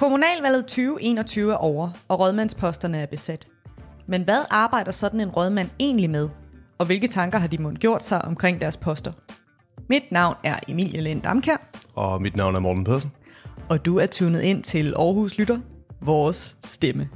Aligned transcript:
Kommunalvalget 0.00 0.64
2021 0.66 1.52
er 1.52 1.56
over, 1.56 1.90
og 2.08 2.20
rådmandsposterne 2.20 2.98
er 2.98 3.06
besat. 3.06 3.46
Men 4.06 4.22
hvad 4.22 4.44
arbejder 4.50 4.92
sådan 4.92 5.20
en 5.20 5.28
rådmand 5.28 5.70
egentlig 5.80 6.10
med? 6.10 6.28
Og 6.78 6.86
hvilke 6.86 7.08
tanker 7.08 7.38
har 7.38 7.46
de 7.46 7.58
måtte 7.58 7.78
gjort 7.78 8.04
sig 8.04 8.24
omkring 8.24 8.60
deres 8.60 8.76
poster? 8.76 9.12
Mit 9.88 10.12
navn 10.12 10.34
er 10.44 10.58
Emilie 10.68 11.00
Lind 11.00 11.22
Damkær, 11.22 11.56
Og 11.94 12.22
mit 12.22 12.36
navn 12.36 12.54
er 12.54 12.60
Morten 12.60 12.84
Pedersen. 12.84 13.12
og 13.68 13.84
du 13.84 13.98
er 13.98 14.06
tunet 14.06 14.40
ind 14.40 14.62
til 14.62 14.94
Aarhus 14.96 15.38
Lytter, 15.38 15.58
vores 16.00 16.56
stemme. 16.64 17.08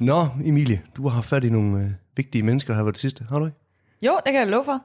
Nå, 0.00 0.26
Emilie, 0.44 0.82
du 0.96 1.08
har 1.08 1.14
haft 1.14 1.28
fat 1.28 1.44
i 1.44 1.50
nogle 1.50 1.84
øh, 1.84 1.90
vigtige 2.16 2.42
mennesker 2.42 2.74
her 2.74 2.82
ved 2.82 2.92
det 2.92 3.00
sidste, 3.00 3.24
har 3.28 3.38
du 3.38 3.46
ikke? 3.46 3.65
Jo, 4.02 4.12
det 4.24 4.32
kan 4.32 4.40
jeg 4.40 4.46
love 4.48 4.64
for. 4.64 4.84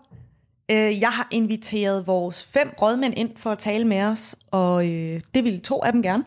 Øh, 0.71 1.01
Jeg 1.01 1.09
har 1.09 1.27
inviteret 1.31 2.07
vores 2.07 2.45
fem 2.45 2.73
rådmænd 2.81 3.13
ind 3.17 3.37
for 3.37 3.51
at 3.51 3.59
tale 3.59 3.85
med 3.85 4.01
os, 4.01 4.35
og 4.51 4.87
øh, 4.89 5.21
det 5.35 5.43
ville 5.43 5.59
to 5.59 5.83
af 5.83 5.91
dem 5.91 6.01
gerne. 6.03 6.23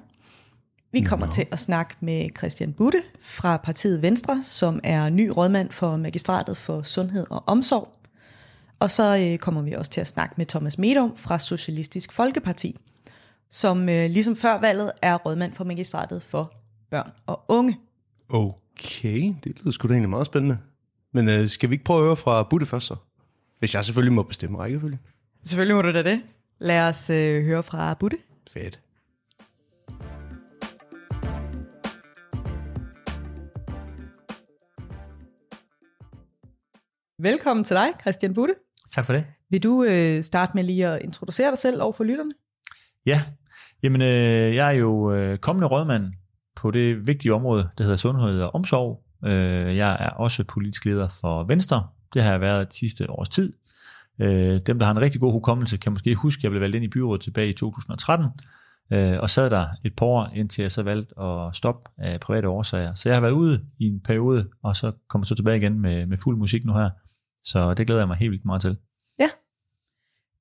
Vi 0.93 1.01
kommer 1.01 1.31
til 1.31 1.47
at 1.51 1.59
snakke 1.59 1.95
med 2.01 2.29
Christian 2.39 2.73
Butte 2.73 3.03
fra 3.21 3.57
partiet 3.57 4.03
Venstre, 4.03 4.43
som 4.43 4.81
er 4.85 5.09
ny 5.11 5.31
rådmand 5.37 5.71
for 5.71 5.97
Magistratet 5.97 6.57
for 6.57 6.83
Sundhed 6.83 7.27
og 7.31 7.45
Omsorg. 7.47 7.93
Og 8.81 8.91
så 8.91 9.19
øh, 9.33 9.39
kommer 9.39 9.63
vi 9.63 9.73
også 9.73 9.91
til 9.91 10.01
at 10.01 10.07
snakke 10.07 10.35
med 10.39 10.47
Thomas 10.47 10.79
Medum 10.79 11.17
fra 11.17 11.39
Socialistisk 11.39 12.13
Folkeparti, 12.13 12.77
som 13.51 13.87
ligesom 13.87 14.37
før 14.37 14.61
valget 14.61 14.93
er 15.03 15.17
rådmand 15.17 15.55
for 15.55 15.65
Magistratet 15.65 16.23
for 16.23 16.53
Børn 16.91 17.11
og 17.27 17.45
Unge. 17.49 17.79
Okay, 18.29 19.35
det 19.45 19.59
lyder 19.59 19.71
sgu 19.71 19.89
da 19.89 19.93
egentlig 19.93 20.11
meget 20.11 20.27
spændende. 20.27 20.59
Men 21.17 21.29
øh, 21.29 21.49
skal 21.49 21.71
vi 21.71 21.75
ikke 21.75 21.85
prøve 21.85 22.01
at 22.01 22.05
høre 22.05 22.17
fra 22.17 22.43
Butte 22.43 22.67
først 22.67 22.87
så? 22.87 22.97
Hvis 23.59 23.75
jeg 23.75 23.85
selvfølgelig 23.85 24.13
må 24.13 24.23
bestemme 24.23 24.59
rækkefølge. 24.59 24.99
Selvfølgelig 25.45 25.77
må 25.77 25.83
du 25.83 25.93
da 25.93 26.03
det. 26.03 26.23
Lad 26.59 26.89
os 26.89 27.11
øh, 27.11 27.45
høre 27.45 27.63
fra 27.63 27.95
Butte. 27.95 28.17
Fedt. 28.51 28.81
Velkommen 37.19 37.65
til 37.65 37.77
dig, 37.77 37.89
Christian 38.01 38.35
Butte. 38.35 38.55
Tak 38.93 39.07
for 39.07 39.13
det. 39.13 39.25
Vil 39.51 39.63
du 39.63 39.85
øh, 39.85 40.23
starte 40.23 40.53
med 40.55 40.65
lige 40.65 40.87
at 40.87 41.03
introducere 41.03 41.51
dig 41.51 41.59
selv 41.59 41.83
over 41.83 41.93
for 41.93 42.05
lytterne? 42.05 42.31
Ja, 43.07 43.23
jamen 43.83 44.03
øh, 44.03 44.55
jeg 44.55 44.69
er 44.69 44.79
jo 44.79 45.13
øh, 45.13 45.39
kommende 45.39 45.69
rådmand 45.69 46.13
på 46.57 46.71
det 46.71 47.07
vigtige 47.07 47.35
område, 47.35 47.71
der 47.79 47.85
hedder 47.85 47.97
sundhed 47.97 48.41
og 48.43 48.55
omsorg. 48.55 49.04
Øh, 49.25 49.77
jeg 49.77 49.97
er 50.01 50.11
også 50.11 50.45
politisk 50.45 50.85
leder 50.85 51.09
for 51.09 51.45
Venstre. 51.45 51.87
Det 52.15 52.23
har 52.23 52.31
jeg 52.31 52.41
været 52.41 52.73
de 52.73 52.77
sidste 52.79 53.11
års 53.11 53.29
tid. 53.29 53.53
Øh, 54.19 54.61
dem, 54.67 54.79
der 54.79 54.85
har 54.85 54.93
en 54.93 55.01
rigtig 55.01 55.21
god 55.21 55.33
hukommelse, 55.33 55.77
kan 55.77 55.93
måske 55.93 56.15
huske, 56.15 56.41
at 56.41 56.45
jeg 56.45 56.51
blev 56.51 56.61
valgt 56.61 56.77
ind 56.77 56.85
i 56.85 56.89
byrådet 56.89 57.23
tilbage 57.23 57.49
i 57.49 57.53
2013, 57.53 58.27
øh, 58.93 59.21
og 59.21 59.31
sad 59.31 59.51
der 59.51 59.67
et 59.85 59.97
par 59.97 60.07
år, 60.07 60.31
indtil 60.35 60.63
jeg 60.63 60.73
så 60.73 60.83
valgte 60.83 61.21
at 61.21 61.57
stoppe 61.57 61.91
af 61.99 62.21
private 62.21 62.49
årsager. 62.49 62.95
Så 62.95 63.09
jeg 63.09 63.17
har 63.17 63.21
været 63.21 63.33
ude 63.33 63.65
i 63.79 63.85
en 63.85 64.01
periode, 64.01 64.49
og 64.63 64.77
så 64.77 64.93
kommer 65.09 65.27
så 65.27 65.35
tilbage 65.35 65.57
igen 65.57 65.81
med, 65.81 66.07
med 66.07 66.19
fuld 66.19 66.37
musik 66.39 66.65
nu 66.65 66.73
her. 66.73 66.91
Så 67.45 67.75
det 67.75 67.87
glæder 67.87 68.01
jeg 68.01 68.09
mig 68.09 68.17
helt 68.17 68.31
vildt 68.31 68.45
meget 68.45 68.61
til. 68.61 68.77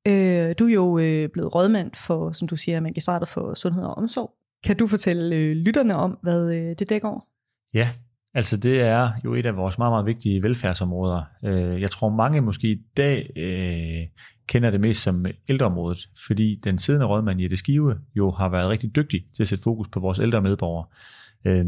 Øh, 0.08 0.56
du 0.60 0.66
er 0.68 0.74
jo 0.74 0.98
øh, 0.98 1.30
blevet 1.30 1.56
rådmand 1.56 1.92
for, 1.96 2.32
som 2.32 2.48
du 2.48 2.56
siger, 2.56 2.80
magistratet 2.80 3.28
for 3.28 3.54
sundhed 3.54 3.84
og 3.84 3.98
omsorg. 3.98 4.34
Kan 4.64 4.78
du 4.78 4.88
fortælle 4.88 5.36
øh, 5.36 5.56
lytterne 5.56 5.96
om, 5.96 6.18
hvad 6.22 6.56
øh, 6.56 6.76
det 6.80 6.90
dækker 6.90 7.08
over? 7.08 7.22
Ja, 7.74 7.90
altså 8.34 8.58
det 8.58 8.82
er 8.82 9.12
jo 9.26 9.34
et 9.34 9.46
af 9.46 9.56
vores 9.56 9.78
meget, 9.78 9.92
meget 9.92 10.06
vigtige 10.06 10.44
velfærdsområder. 10.44 11.24
Øh, 11.46 11.82
jeg 11.82 11.92
tror 11.92 12.10
mange 12.10 12.42
måske 12.42 12.68
i 12.72 12.82
dag 12.98 13.30
øh, 13.36 14.08
kender 14.48 14.72
det 14.72 14.82
mest 14.82 15.02
som 15.02 15.26
ældreområdet, 15.50 16.10
fordi 16.28 16.60
den 16.64 16.80
siddende 16.80 17.06
rådmand 17.08 17.42
Jette 17.42 17.58
Skive 17.58 17.96
jo 18.16 18.32
har 18.32 18.50
været 18.50 18.70
rigtig 18.70 18.96
dygtig 18.96 19.26
til 19.36 19.44
at 19.44 19.48
sætte 19.48 19.64
fokus 19.64 19.88
på 19.88 20.00
vores 20.00 20.20
ældre 20.20 20.42
medborgere. 20.42 20.86
Øh, 21.46 21.66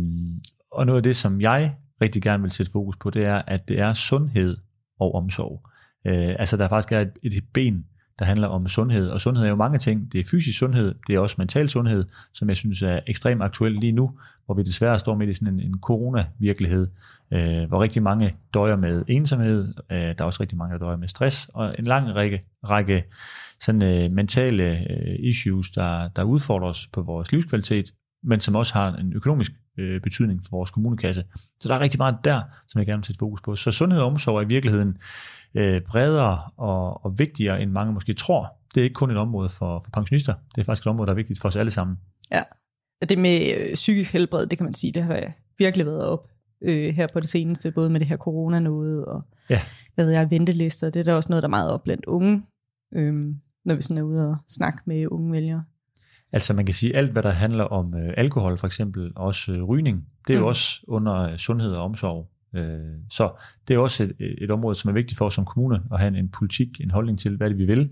Og 0.72 0.86
noget 0.86 0.98
af 1.00 1.03
det, 1.03 1.16
som 1.16 1.42
jeg 1.42 1.76
rigtig 2.02 2.22
gerne 2.22 2.44
vil 2.44 2.52
sætte 2.52 2.72
fokus 2.72 2.96
på, 2.96 3.09
det 3.09 3.28
er, 3.28 3.42
at 3.47 3.68
det 3.68 3.80
er 3.80 3.94
sundhed 3.94 4.58
og 5.00 5.16
omsorg. 5.16 5.62
Øh, 6.08 6.36
Altså 6.40 6.58
der 6.58 6.68
faktisk 6.68 6.92
er 6.92 7.00
et, 7.00 7.12
et 7.24 7.44
ben, 7.53 7.86
der 8.20 8.26
handler 8.26 8.48
om 8.48 8.68
sundhed, 8.68 9.09
og 9.09 9.22
sundhed 9.22 9.46
er 9.46 9.50
jo 9.50 9.56
mange 9.56 9.78
ting. 9.78 10.12
Det 10.12 10.20
er 10.20 10.24
fysisk 10.31 10.59
sundhed, 10.59 10.96
det 11.08 11.16
er 11.16 11.20
også 11.20 11.36
mental 11.38 11.70
sundhed, 11.70 12.06
som 12.34 12.50
jeg 12.50 12.58
synes 12.58 12.81
er 12.81 13.00
ekstremt 13.08 13.44
aktuelt 13.44 13.80
lige 13.80 13.92
nu, 13.92 14.12
hvor 14.46 14.56
vi 14.56 14.64
desværre 14.64 15.00
står 15.00 15.16
midt 15.16 15.30
i 15.30 15.34
sådan 15.34 15.53
en, 15.53 15.59
en 15.59 15.80
corona-virkelighed, 15.81 16.88
øh, 17.34 17.68
hvor 17.68 17.81
rigtig 17.81 18.03
mange 18.03 18.36
døjer 18.53 18.76
med 18.76 19.03
ensomhed, 19.08 19.74
øh, 19.92 19.98
der 19.98 20.16
er 20.18 20.24
også 20.24 20.42
rigtig 20.42 20.58
mange, 20.58 20.74
der 20.74 20.80
døjer 20.80 20.98
med 20.98 21.08
stress, 21.08 21.50
og 21.53 21.76
en 21.80 21.86
lang 21.86 22.16
række, 22.16 22.44
række 22.70 23.03
sådan, 23.62 24.06
øh, 24.06 24.12
mentale 24.12 24.80
øh, 24.80 25.16
issues, 25.20 25.72
der, 25.72 26.08
der 26.08 26.24
udfordrer 26.24 26.68
os 26.68 26.88
på 26.94 27.02
vores 27.02 27.32
livskvalitet, 27.32 27.94
men 28.24 28.40
som 28.40 28.56
også 28.56 28.74
har 28.74 28.96
en 28.96 29.14
økonomisk 29.14 29.52
øh, 29.78 30.02
betydning 30.02 30.41
for 30.44 30.58
vores 30.58 30.72
kommunekasse. 30.72 31.24
Så 31.59 31.68
der 31.68 31.75
er 31.75 31.80
rigtig 31.80 31.97
meget 31.97 32.18
der, 32.24 32.41
som 32.68 32.80
jeg 32.80 32.86
gerne 32.86 33.00
vil 33.00 33.06
sætte 33.06 33.19
fokus 33.19 33.41
på. 33.41 33.56
Så 33.56 33.72
sundhed 33.72 34.02
og 34.02 34.08
omsorg 34.08 34.38
er 34.38 34.41
i 34.41 34.47
virkeligheden 34.47 34.97
øh, 35.56 35.81
bredere 35.81 36.40
og, 36.58 37.06
og 37.06 37.19
vigtigere, 37.19 37.62
end 37.62 37.72
mange 37.72 37.94
måske 37.94 38.14
tror. 38.14 38.53
Det 38.75 38.81
er 38.81 38.84
ikke 38.84 38.94
kun 38.94 39.12
et 39.12 39.18
område 39.18 39.50
for, 39.50 39.80
for 39.80 39.90
pensionister. 39.94 40.34
Det 40.56 40.62
er 40.62 40.66
faktisk 40.66 40.85
et 40.85 40.90
område, 40.90 41.06
der 41.08 41.14
er 41.14 41.16
vigtigt 41.16 41.40
for 41.41 41.47
os 41.47 41.56
alle 41.56 41.72
sammen. 41.72 41.97
Det 43.09 43.18
med 43.19 43.41
øh, 43.59 43.74
psykisk 43.74 44.14
helbred, 44.14 44.47
det 44.47 44.58
kan 44.58 44.66
man 44.66 44.74
sige, 44.74 44.91
det 44.94 45.03
har 45.03 45.34
virkelig 45.58 45.85
været 45.85 46.06
op 46.06 46.30
øh, 46.62 46.96
her 46.96 47.08
på 47.14 47.19
det 47.19 47.30
seneste, 47.30 47.72
både 47.72 47.90
med 47.90 48.00
det 48.00 48.08
her 48.08 48.18
corona 48.18 48.59
noget, 48.59 49.06
og 49.06 49.22
Ja. 49.50 49.62
hvad 49.96 50.06
ved 50.06 50.14
jeg, 50.14 50.31
ventelister. 50.31 50.90
Det 50.90 51.00
er 51.00 51.03
da 51.03 51.16
også 51.16 51.30
noget, 51.30 51.44
der 51.44 51.47
er 51.47 51.50
meget 51.50 51.72
op 51.72 51.84
blandt 51.84 52.06
unge, 52.06 52.44
øh, 52.94 53.35
når 53.66 53.75
vi 53.75 53.81
sådan 53.81 53.97
er 53.97 54.02
ude 54.02 54.30
og 54.30 54.38
snakke 54.50 54.81
med 54.85 55.08
unge 55.08 55.31
vælgere. 55.31 55.64
Altså 56.35 56.53
man 56.53 56.66
kan 56.66 56.75
sige, 56.75 56.96
alt 56.96 57.12
hvad 57.12 57.23
der 57.23 57.29
handler 57.29 57.63
om 57.63 57.94
øh, 57.94 58.13
alkohol 58.18 58.57
for 58.57 58.68
eksempel, 58.68 59.12
også 59.16 59.51
øh, 59.51 59.63
rygning, 59.63 60.07
det 60.28 60.34
er 60.34 60.38
mm. 60.38 60.44
Jo 60.44 60.47
også 60.47 60.81
under 60.88 61.16
øh, 61.16 61.38
sundhed 61.38 61.72
og 61.72 61.84
omsorg. 61.84 62.29
Øh, 62.56 62.79
så 63.09 63.31
det 63.68 63.73
er 63.73 63.78
også 63.78 64.03
et, 64.03 64.16
et 64.19 64.51
område, 64.51 64.75
som 64.75 64.90
er 64.90 64.94
vigtigt 64.94 65.18
for 65.18 65.25
os 65.25 65.34
som 65.34 65.46
kommune, 65.46 65.81
at 65.91 66.00
have 66.00 66.07
en, 66.07 66.16
en 66.16 66.29
politik, 66.29 66.81
en 66.81 66.91
holdning 66.91 67.19
til, 67.19 67.38
hvad 67.38 67.50
det 67.50 67.57
vi 67.57 67.66
vil. 67.66 67.90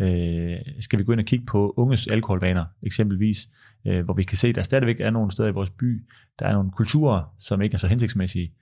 Øh, 0.00 0.56
skal 0.80 0.98
vi 0.98 1.04
gå 1.04 1.12
ind 1.12 1.20
og 1.20 1.26
kigge 1.26 1.46
på 1.46 1.74
unges 1.76 2.06
alkoholvaner 2.06 2.64
eksempelvis, 2.82 3.48
øh, 3.86 4.04
hvor 4.04 4.14
vi 4.14 4.22
kan 4.22 4.36
se, 4.36 4.48
at 4.48 4.54
der 4.54 4.62
stadigvæk 4.62 5.00
er 5.00 5.10
nogle 5.10 5.30
steder 5.30 5.48
i 5.48 5.52
vores 5.52 5.70
by, 5.70 6.04
der 6.38 6.46
er 6.46 6.52
nogle 6.52 6.70
kulturer, 6.70 7.34
som 7.38 7.62
ikke 7.62 7.74
er 7.74 7.78
så 7.78 7.86
hensigtsmæssige. 7.86 8.52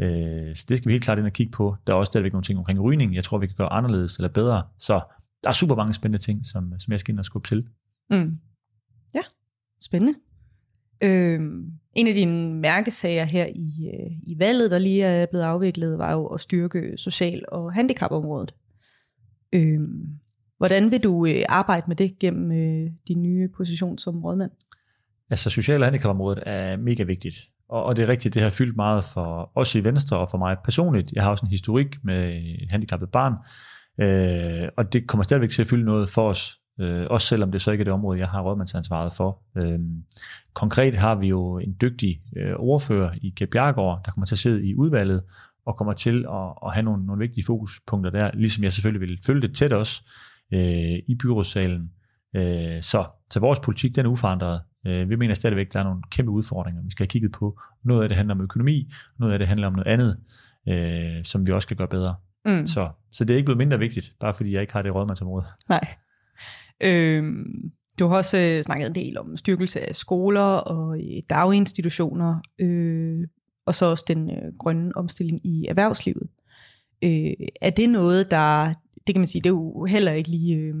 Øh, 0.00 0.56
så 0.56 0.64
det 0.68 0.78
skal 0.78 0.88
vi 0.88 0.92
helt 0.92 1.04
klart 1.04 1.18
ind 1.18 1.26
og 1.26 1.32
kigge 1.32 1.52
på. 1.52 1.76
Der 1.86 1.92
er 1.92 1.96
også 1.96 2.10
stadigvæk 2.10 2.32
nogle 2.32 2.44
ting 2.44 2.58
omkring 2.58 2.80
rygning, 2.80 3.14
jeg 3.14 3.24
tror, 3.24 3.38
vi 3.38 3.46
kan 3.46 3.56
gøre 3.56 3.72
anderledes 3.72 4.16
eller 4.16 4.28
bedre. 4.28 4.62
Så 4.78 5.00
der 5.44 5.50
er 5.50 5.54
super 5.54 5.74
mange 5.74 5.94
spændende 5.94 6.24
ting, 6.24 6.46
som, 6.46 6.72
som 6.78 6.92
jeg 6.92 7.00
skal 7.00 7.12
ind 7.12 7.18
og 7.18 7.24
skubbe 7.24 7.48
til. 7.48 7.66
Mm. 8.10 8.38
Spændende. 9.82 10.14
Øhm, 11.02 11.72
en 11.94 12.06
af 12.06 12.14
dine 12.14 12.54
mærkesager 12.54 13.24
her 13.24 13.46
i, 13.46 13.88
øh, 13.94 14.10
i 14.22 14.38
valget, 14.38 14.70
der 14.70 14.78
lige 14.78 15.04
er 15.04 15.26
blevet 15.26 15.44
afviklet, 15.44 15.98
var 15.98 16.12
jo 16.12 16.26
at 16.26 16.40
styrke 16.40 16.92
social- 16.96 17.44
og 17.48 17.72
handicapområdet. 17.72 18.54
Øhm, 19.52 20.08
hvordan 20.58 20.90
vil 20.90 21.00
du 21.00 21.26
øh, 21.26 21.42
arbejde 21.48 21.84
med 21.88 21.96
det 21.96 22.18
gennem 22.18 22.52
øh, 22.52 22.90
din 23.08 23.22
nye 23.22 23.48
position 23.56 23.98
som 23.98 24.24
rådmand? 24.24 24.50
Altså 25.30 25.50
social- 25.50 25.80
og 25.80 25.86
handicapområdet 25.86 26.42
er 26.46 26.76
mega 26.76 27.02
vigtigt. 27.02 27.36
Og, 27.68 27.84
og 27.84 27.96
det 27.96 28.02
er 28.02 28.08
rigtigt, 28.08 28.34
det 28.34 28.42
har 28.42 28.50
fyldt 28.50 28.76
meget 28.76 29.04
for 29.04 29.52
os 29.54 29.74
i 29.74 29.84
Venstre 29.84 30.18
og 30.18 30.28
for 30.30 30.38
mig 30.38 30.56
personligt. 30.64 31.12
Jeg 31.12 31.22
har 31.22 31.30
også 31.30 31.46
en 31.46 31.50
historik 31.50 32.04
med 32.04 32.36
et 32.62 32.70
handicappet 32.70 33.10
barn, 33.10 33.32
øh, 34.00 34.68
og 34.76 34.92
det 34.92 35.06
kommer 35.06 35.24
stadigvæk 35.24 35.50
til 35.50 35.62
at 35.62 35.68
fylde 35.68 35.84
noget 35.84 36.08
for 36.08 36.28
os, 36.28 36.58
øh, 36.80 37.06
også 37.10 37.26
selvom 37.26 37.52
det 37.52 37.60
så 37.60 37.70
ikke 37.70 37.82
er 37.82 37.84
det 37.84 37.92
område, 37.92 38.18
jeg 38.18 38.28
har 38.28 38.42
rådmandsansvaret 38.42 39.12
for. 39.12 39.42
Øh, 39.56 39.78
konkret 40.54 40.94
har 40.94 41.14
vi 41.14 41.26
jo 41.26 41.58
en 41.58 41.76
dygtig 41.80 42.20
øh, 42.36 42.54
ordfører 42.56 43.10
i 43.22 43.32
Kæb 43.36 43.50
Bjergård, 43.50 44.00
der 44.04 44.10
kommer 44.10 44.26
til 44.26 44.34
at 44.34 44.38
sidde 44.38 44.66
i 44.66 44.74
udvalget, 44.74 45.22
og 45.66 45.76
kommer 45.76 45.92
til 45.92 46.26
at, 46.32 46.52
at 46.66 46.72
have 46.72 46.82
nogle, 46.82 47.06
nogle 47.06 47.20
vigtige 47.20 47.44
fokuspunkter 47.44 48.10
der, 48.10 48.30
ligesom 48.34 48.64
jeg 48.64 48.72
selvfølgelig 48.72 49.08
vil 49.08 49.18
følge 49.26 49.42
det 49.42 49.54
tæt 49.54 49.72
også 49.72 50.02
øh, 50.52 50.98
i 51.08 51.16
byrådssalen. 51.20 51.90
Øh, 52.36 52.82
så, 52.82 53.04
så 53.30 53.40
vores 53.40 53.60
politik, 53.60 53.96
den 53.96 54.06
er 54.06 54.10
uforandret. 54.10 54.60
Øh, 54.86 55.10
vi 55.10 55.16
mener 55.16 55.34
stadigvæk, 55.34 55.66
at 55.66 55.72
der 55.72 55.80
er 55.80 55.84
nogle 55.84 56.02
kæmpe 56.10 56.32
udfordringer, 56.32 56.82
vi 56.82 56.90
skal 56.90 57.04
have 57.04 57.08
kigget 57.08 57.32
på. 57.32 57.60
Noget 57.84 58.02
af 58.02 58.08
det 58.08 58.16
handler 58.16 58.34
om 58.34 58.40
økonomi, 58.40 58.92
noget 59.18 59.32
af 59.32 59.38
det 59.38 59.48
handler 59.48 59.66
om 59.66 59.72
noget 59.72 59.86
andet, 59.86 60.18
øh, 60.68 61.24
som 61.24 61.46
vi 61.46 61.52
også 61.52 61.66
skal 61.66 61.76
gøre 61.76 61.88
bedre. 61.88 62.14
Mm. 62.44 62.66
Så, 62.66 62.88
så 63.12 63.24
det 63.24 63.34
er 63.34 63.36
ikke 63.36 63.46
blevet 63.46 63.58
mindre 63.58 63.78
vigtigt, 63.78 64.14
bare 64.20 64.34
fordi 64.34 64.52
jeg 64.52 64.60
ikke 64.60 64.72
har 64.72 64.82
det 64.82 64.94
rådmandsområde. 64.94 65.44
Nej. 65.68 65.80
Øhm, 66.80 67.72
du 67.98 68.06
har 68.06 68.16
også 68.16 68.38
øh, 68.38 68.62
snakket 68.62 68.86
en 68.86 68.94
del 68.94 69.18
om 69.18 69.36
styrkelse 69.36 69.88
af 69.88 69.96
skoler 69.96 70.40
og 70.40 70.98
øh, 70.98 71.22
daginstitutioner, 71.30 72.40
øh, 72.60 73.28
og 73.66 73.74
så 73.74 73.86
også 73.86 74.04
den 74.08 74.30
øh, 74.30 74.52
grønne 74.58 74.96
omstilling 74.96 75.46
i 75.46 75.66
erhvervslivet. 75.68 76.28
Øh, 77.04 77.32
er 77.60 77.70
det 77.70 77.88
noget, 77.88 78.30
der, 78.30 78.74
det 79.06 79.14
kan 79.14 79.20
man 79.20 79.28
sige, 79.28 79.42
det 79.42 79.48
er 79.48 79.54
jo 79.54 79.84
heller 79.84 80.12
ikke 80.12 80.30
lige 80.30 80.56
øh, 80.56 80.74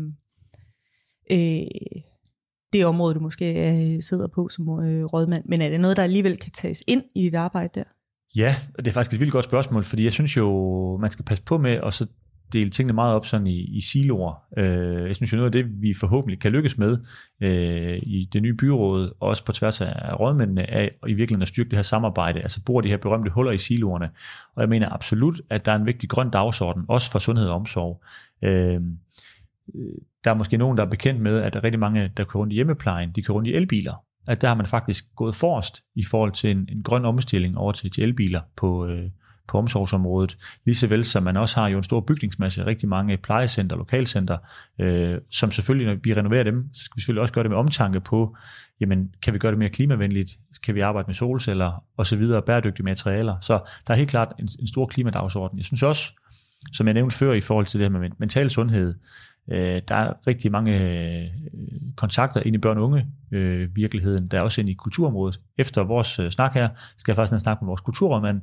øh, 1.30 1.66
det 2.72 2.86
område, 2.86 3.14
du 3.14 3.20
måske 3.20 3.68
øh, 3.68 4.02
sidder 4.02 4.26
på 4.26 4.48
som 4.48 4.84
øh, 4.84 5.04
rådmand, 5.04 5.44
men 5.46 5.62
er 5.62 5.68
det 5.68 5.80
noget, 5.80 5.96
der 5.96 6.02
alligevel 6.02 6.38
kan 6.38 6.52
tages 6.52 6.82
ind 6.86 7.02
i 7.14 7.22
dit 7.22 7.34
arbejde 7.34 7.70
der? 7.74 7.84
Ja, 8.36 8.56
og 8.74 8.84
det 8.84 8.90
er 8.90 8.92
faktisk 8.92 9.14
et 9.14 9.20
vildt 9.20 9.32
godt 9.32 9.44
spørgsmål, 9.44 9.84
fordi 9.84 10.04
jeg 10.04 10.12
synes 10.12 10.36
jo, 10.36 10.96
man 11.00 11.10
skal 11.10 11.24
passe 11.24 11.44
på 11.44 11.58
med 11.58 11.70
at 11.70 11.94
så 11.94 12.06
dele 12.52 12.70
tingene 12.70 12.92
meget 12.92 13.14
op 13.14 13.26
sådan 13.26 13.46
i, 13.46 13.60
i 13.60 13.80
siloer. 13.80 14.42
Øh, 14.56 15.06
jeg 15.06 15.16
synes 15.16 15.32
jo 15.32 15.36
noget 15.36 15.48
af 15.48 15.52
det, 15.52 15.82
vi 15.82 15.94
forhåbentlig 15.94 16.40
kan 16.40 16.52
lykkes 16.52 16.78
med 16.78 16.98
øh, 17.40 17.98
i 18.02 18.28
det 18.32 18.42
nye 18.42 18.54
byråd, 18.54 19.12
og 19.20 19.28
også 19.28 19.44
på 19.44 19.52
tværs 19.52 19.80
af 19.80 20.20
rådmændene, 20.20 20.70
er 20.70 20.88
i 21.06 21.14
virkeligheden 21.14 21.42
at 21.42 21.48
styrke 21.48 21.70
det 21.70 21.76
her 21.78 21.82
samarbejde, 21.82 22.40
altså 22.40 22.60
bor 22.66 22.80
de 22.80 22.88
her 22.88 22.96
berømte 22.96 23.30
huller 23.30 23.52
i 23.52 23.58
siloerne. 23.58 24.10
Og 24.54 24.60
jeg 24.60 24.68
mener 24.68 24.92
absolut, 24.92 25.40
at 25.50 25.66
der 25.66 25.72
er 25.72 25.76
en 25.76 25.86
vigtig 25.86 26.08
grøn 26.08 26.30
dagsorden, 26.30 26.84
også 26.88 27.10
for 27.10 27.18
sundhed 27.18 27.48
og 27.48 27.54
omsorg. 27.54 28.02
Øh, 28.42 28.80
der 30.24 30.30
er 30.30 30.34
måske 30.34 30.56
nogen, 30.56 30.78
der 30.78 30.84
er 30.84 30.90
bekendt 30.90 31.20
med, 31.20 31.42
at 31.42 31.52
der 31.52 31.58
er 31.58 31.64
rigtig 31.64 31.80
mange, 31.80 32.10
der 32.16 32.24
kører 32.24 32.40
rundt 32.40 32.52
i 32.52 32.54
hjemmeplejen, 32.54 33.10
de 33.10 33.22
kører 33.22 33.34
rundt 33.34 33.48
i 33.48 33.54
elbiler. 33.54 34.04
At 34.26 34.42
der 34.42 34.48
har 34.48 34.54
man 34.54 34.66
faktisk 34.66 35.04
gået 35.16 35.34
forrest 35.34 35.82
i 35.94 36.04
forhold 36.04 36.32
til 36.32 36.50
en, 36.50 36.68
en 36.72 36.82
grøn 36.82 37.04
omstilling 37.04 37.58
over 37.58 37.72
til, 37.72 37.90
til 37.90 38.04
elbiler 38.04 38.40
på, 38.56 38.86
øh, 38.86 39.10
på 39.52 39.58
omsorgsområdet, 39.58 40.36
lige 40.64 40.74
så 40.74 40.86
vel 40.86 41.04
som 41.04 41.22
man 41.22 41.36
også 41.36 41.60
har 41.60 41.68
jo 41.68 41.76
en 41.76 41.84
stor 41.84 42.00
bygningsmasse, 42.00 42.66
rigtig 42.66 42.88
mange 42.88 43.16
plejecenter, 43.16 43.76
lokalcenter, 43.76 44.38
øh, 44.78 45.18
som 45.30 45.50
selvfølgelig, 45.50 45.86
når 45.86 46.00
vi 46.02 46.14
renoverer 46.14 46.42
dem, 46.42 46.68
så 46.74 46.84
skal 46.84 46.96
vi 46.96 47.00
selvfølgelig 47.00 47.22
også 47.22 47.34
gøre 47.34 47.42
det 47.42 47.50
med 47.50 47.58
omtanke 47.58 48.00
på, 48.00 48.36
jamen, 48.80 49.14
kan 49.22 49.34
vi 49.34 49.38
gøre 49.38 49.52
det 49.52 49.58
mere 49.58 49.68
klimavenligt, 49.68 50.30
kan 50.62 50.74
vi 50.74 50.80
arbejde 50.80 51.06
med 51.06 51.14
solceller 51.14 51.84
og 51.96 52.06
så 52.06 52.16
videre, 52.16 52.42
bæredygtige 52.42 52.84
materialer. 52.84 53.36
Så 53.40 53.60
der 53.86 53.94
er 53.94 53.98
helt 53.98 54.10
klart 54.10 54.32
en, 54.38 54.48
en 54.60 54.66
stor 54.66 54.86
klimadagsorden. 54.86 55.58
Jeg 55.58 55.64
synes 55.64 55.82
også, 55.82 56.12
som 56.72 56.86
jeg 56.86 56.94
nævnte 56.94 57.16
før 57.16 57.32
i 57.32 57.40
forhold 57.40 57.66
til 57.66 57.80
det 57.80 57.90
her 57.90 57.98
med 57.98 58.10
mental 58.18 58.50
sundhed, 58.50 58.94
Øh, 59.50 59.82
der 59.88 59.94
er 59.94 60.26
rigtig 60.26 60.52
mange 60.52 60.80
øh, 60.80 61.28
kontakter 61.96 62.42
ind 62.46 62.54
i 62.54 62.58
børn- 62.58 62.78
og 62.78 62.84
unge 62.84 63.06
øh, 63.32 63.76
virkeligheden. 63.76 64.28
Der 64.28 64.38
er 64.38 64.42
også 64.42 64.60
ind 64.60 64.70
i 64.70 64.74
kulturområdet. 64.74 65.40
Efter 65.58 65.82
vores 65.82 66.18
øh, 66.18 66.30
snak 66.30 66.54
her, 66.54 66.68
skal 66.96 67.12
jeg 67.12 67.16
faktisk 67.16 67.42
snakke 67.42 67.64
med 67.64 67.66
vores 67.66 67.80
kulturrådmand 67.80 68.40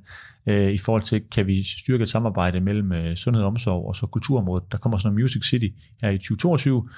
øh, 0.47 0.71
i 0.71 0.77
forhold 0.77 1.03
til, 1.03 1.21
kan 1.31 1.47
vi 1.47 1.63
styrke 1.63 2.01
et 2.01 2.09
samarbejde 2.09 2.59
mellem 2.59 2.91
øh, 2.91 3.15
sundhed 3.15 3.43
og 3.43 3.47
omsorg 3.47 3.87
og 3.87 3.95
så 3.95 4.05
kulturområdet. 4.05 4.71
Der 4.71 4.77
kommer 4.77 4.97
sådan 4.97 5.13
noget 5.13 5.23
Music 5.23 5.45
City 5.45 5.67
her 6.01 6.09
i 6.09 6.17
2022, 6.17 6.89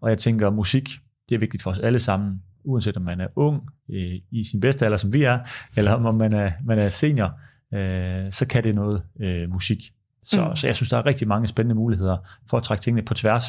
og 0.00 0.10
jeg 0.10 0.18
tænker, 0.18 0.50
musik, 0.50 0.88
det 1.28 1.34
er 1.34 1.38
vigtigt 1.38 1.62
for 1.62 1.70
os 1.70 1.78
alle 1.78 2.00
sammen, 2.00 2.42
uanset 2.64 2.96
om 2.96 3.02
man 3.02 3.20
er 3.20 3.28
ung 3.36 3.62
øh, 3.90 4.14
i 4.30 4.44
sin 4.44 4.60
bedste 4.60 4.84
alder, 4.84 4.98
som 4.98 5.12
vi 5.12 5.22
er, 5.22 5.38
eller 5.76 5.92
om 5.92 6.14
man 6.14 6.32
er, 6.32 6.52
man 6.64 6.78
er 6.78 6.90
senior, 6.90 7.40
øh, 7.74 8.32
så 8.32 8.46
kan 8.50 8.64
det 8.64 8.74
noget 8.74 9.02
øh, 9.20 9.50
musik. 9.50 9.78
Så, 10.22 10.48
mm. 10.48 10.56
så 10.56 10.66
jeg 10.66 10.76
synes, 10.76 10.90
der 10.90 10.96
er 10.96 11.06
rigtig 11.06 11.28
mange 11.28 11.46
spændende 11.46 11.74
muligheder 11.74 12.16
for 12.50 12.56
at 12.56 12.62
trække 12.62 12.82
tingene 12.82 13.02
på 13.02 13.14
tværs, 13.14 13.44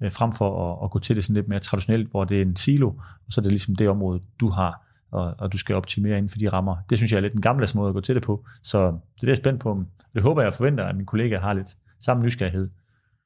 øh, 0.00 0.12
frem 0.12 0.32
for 0.32 0.72
at, 0.72 0.84
at 0.84 0.90
gå 0.90 0.98
til 0.98 1.16
det 1.16 1.24
sådan 1.24 1.34
lidt 1.34 1.48
mere 1.48 1.60
traditionelt, 1.60 2.10
hvor 2.10 2.24
det 2.24 2.38
er 2.38 2.42
en 2.42 2.56
silo, 2.56 2.88
og 3.26 3.30
så 3.32 3.40
er 3.40 3.42
det 3.42 3.52
ligesom 3.52 3.76
det 3.76 3.88
område, 3.88 4.20
du 4.40 4.48
har, 4.48 4.82
og, 5.10 5.34
og 5.38 5.52
du 5.52 5.58
skal 5.58 5.74
optimere 5.74 6.18
inden 6.18 6.28
for 6.28 6.38
de 6.38 6.48
rammer. 6.48 6.76
Det 6.90 6.98
synes 6.98 7.12
jeg 7.12 7.16
er 7.16 7.22
lidt 7.22 7.34
en 7.34 7.40
gammeldags 7.40 7.74
måde 7.74 7.88
at 7.88 7.94
gå 7.94 8.00
til 8.00 8.14
det 8.14 8.22
på, 8.22 8.44
så 8.62 8.78
det 8.78 8.92
er 8.92 8.98
det, 9.20 9.26
jeg 9.26 9.32
er 9.32 9.36
spændt 9.36 9.60
på. 9.60 9.84
Det 10.14 10.22
håber 10.22 10.42
jeg 10.42 10.54
forventer, 10.54 10.84
at 10.84 10.96
mine 10.96 11.06
kollegaer 11.06 11.40
har 11.40 11.52
lidt 11.52 11.76
samme 12.00 12.22
nysgerrighed. 12.22 12.70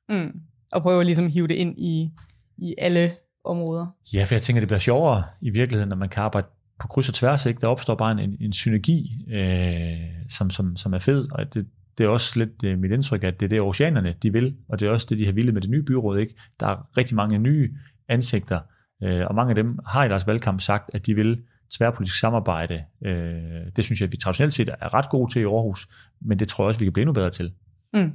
Mm. 0.08 0.41
Og 0.73 0.82
prøve 0.82 1.05
ligesom 1.05 1.25
at 1.25 1.31
hive 1.31 1.49
det 1.49 1.55
ind 1.55 1.79
i, 1.79 2.11
i 2.58 2.75
alle 2.79 3.12
områder. 3.44 3.87
Ja, 4.14 4.25
for 4.25 4.35
jeg 4.35 4.43
tænker, 4.43 4.61
det 4.61 4.69
bliver 4.69 4.79
sjovere 4.79 5.25
i 5.41 5.50
virkeligheden, 5.50 5.88
når 5.88 5.96
man 5.96 6.08
kan 6.08 6.23
arbejde 6.23 6.46
på 6.81 6.88
kryds 6.88 7.08
og 7.08 7.14
tværs. 7.14 7.46
Ikke? 7.46 7.61
Der 7.61 7.67
opstår 7.67 7.94
bare 7.94 8.25
en, 8.25 8.37
en 8.41 8.53
synergi, 8.53 9.26
øh, 9.32 10.26
som, 10.29 10.50
som, 10.50 10.76
som 10.76 10.94
er 10.94 10.99
fed, 10.99 11.29
og 11.32 11.55
det, 11.55 11.67
det 11.99 12.05
er 12.05 12.09
også 12.09 12.39
lidt 12.39 12.65
øh, 12.65 12.79
mit 12.79 12.93
indtryk, 12.93 13.25
at 13.25 13.41
det 13.41 13.47
er 13.47 13.49
det, 13.49 13.61
oceanerne 13.61 14.15
de 14.23 14.33
vil, 14.33 14.57
og 14.69 14.81
det 14.81 14.89
er 14.89 14.93
også 14.93 15.07
det, 15.11 15.19
de 15.19 15.25
har 15.27 15.33
ville 15.33 15.53
med 15.53 15.63
det 15.63 15.71
nye 15.71 15.83
byråd. 15.83 16.19
Ikke? 16.19 16.35
Der 16.61 16.67
er 16.67 16.97
rigtig 16.97 17.17
mange 17.17 17.39
nye 17.39 17.71
ansigter, 18.09 18.61
øh, 19.03 19.27
og 19.27 19.35
mange 19.35 19.51
af 19.51 19.55
dem 19.55 19.79
har 19.87 20.05
i 20.05 20.09
deres 20.09 20.27
valgkamp 20.27 20.61
sagt, 20.61 20.91
at 20.95 21.07
de 21.07 21.15
vil 21.15 21.43
tværpolitisk 21.71 22.19
samarbejde. 22.19 22.85
Øh, 23.05 23.67
det 23.77 23.85
synes 23.85 24.01
jeg, 24.01 24.07
at 24.07 24.13
vi 24.13 24.17
traditionelt 24.17 24.55
set 24.55 24.69
er 24.69 24.95
ret 24.95 25.11
gode 25.11 25.33
til 25.33 25.43
i 25.43 25.45
Aarhus, 25.45 25.89
men 26.21 26.39
det 26.39 26.49
tror 26.49 26.65
jeg 26.65 26.69
også, 26.69 26.79
vi 26.79 26.85
kan 26.85 26.93
blive 26.93 27.03
endnu 27.03 27.13
bedre 27.13 27.31
til. 27.31 27.53
Mm. 27.95 28.13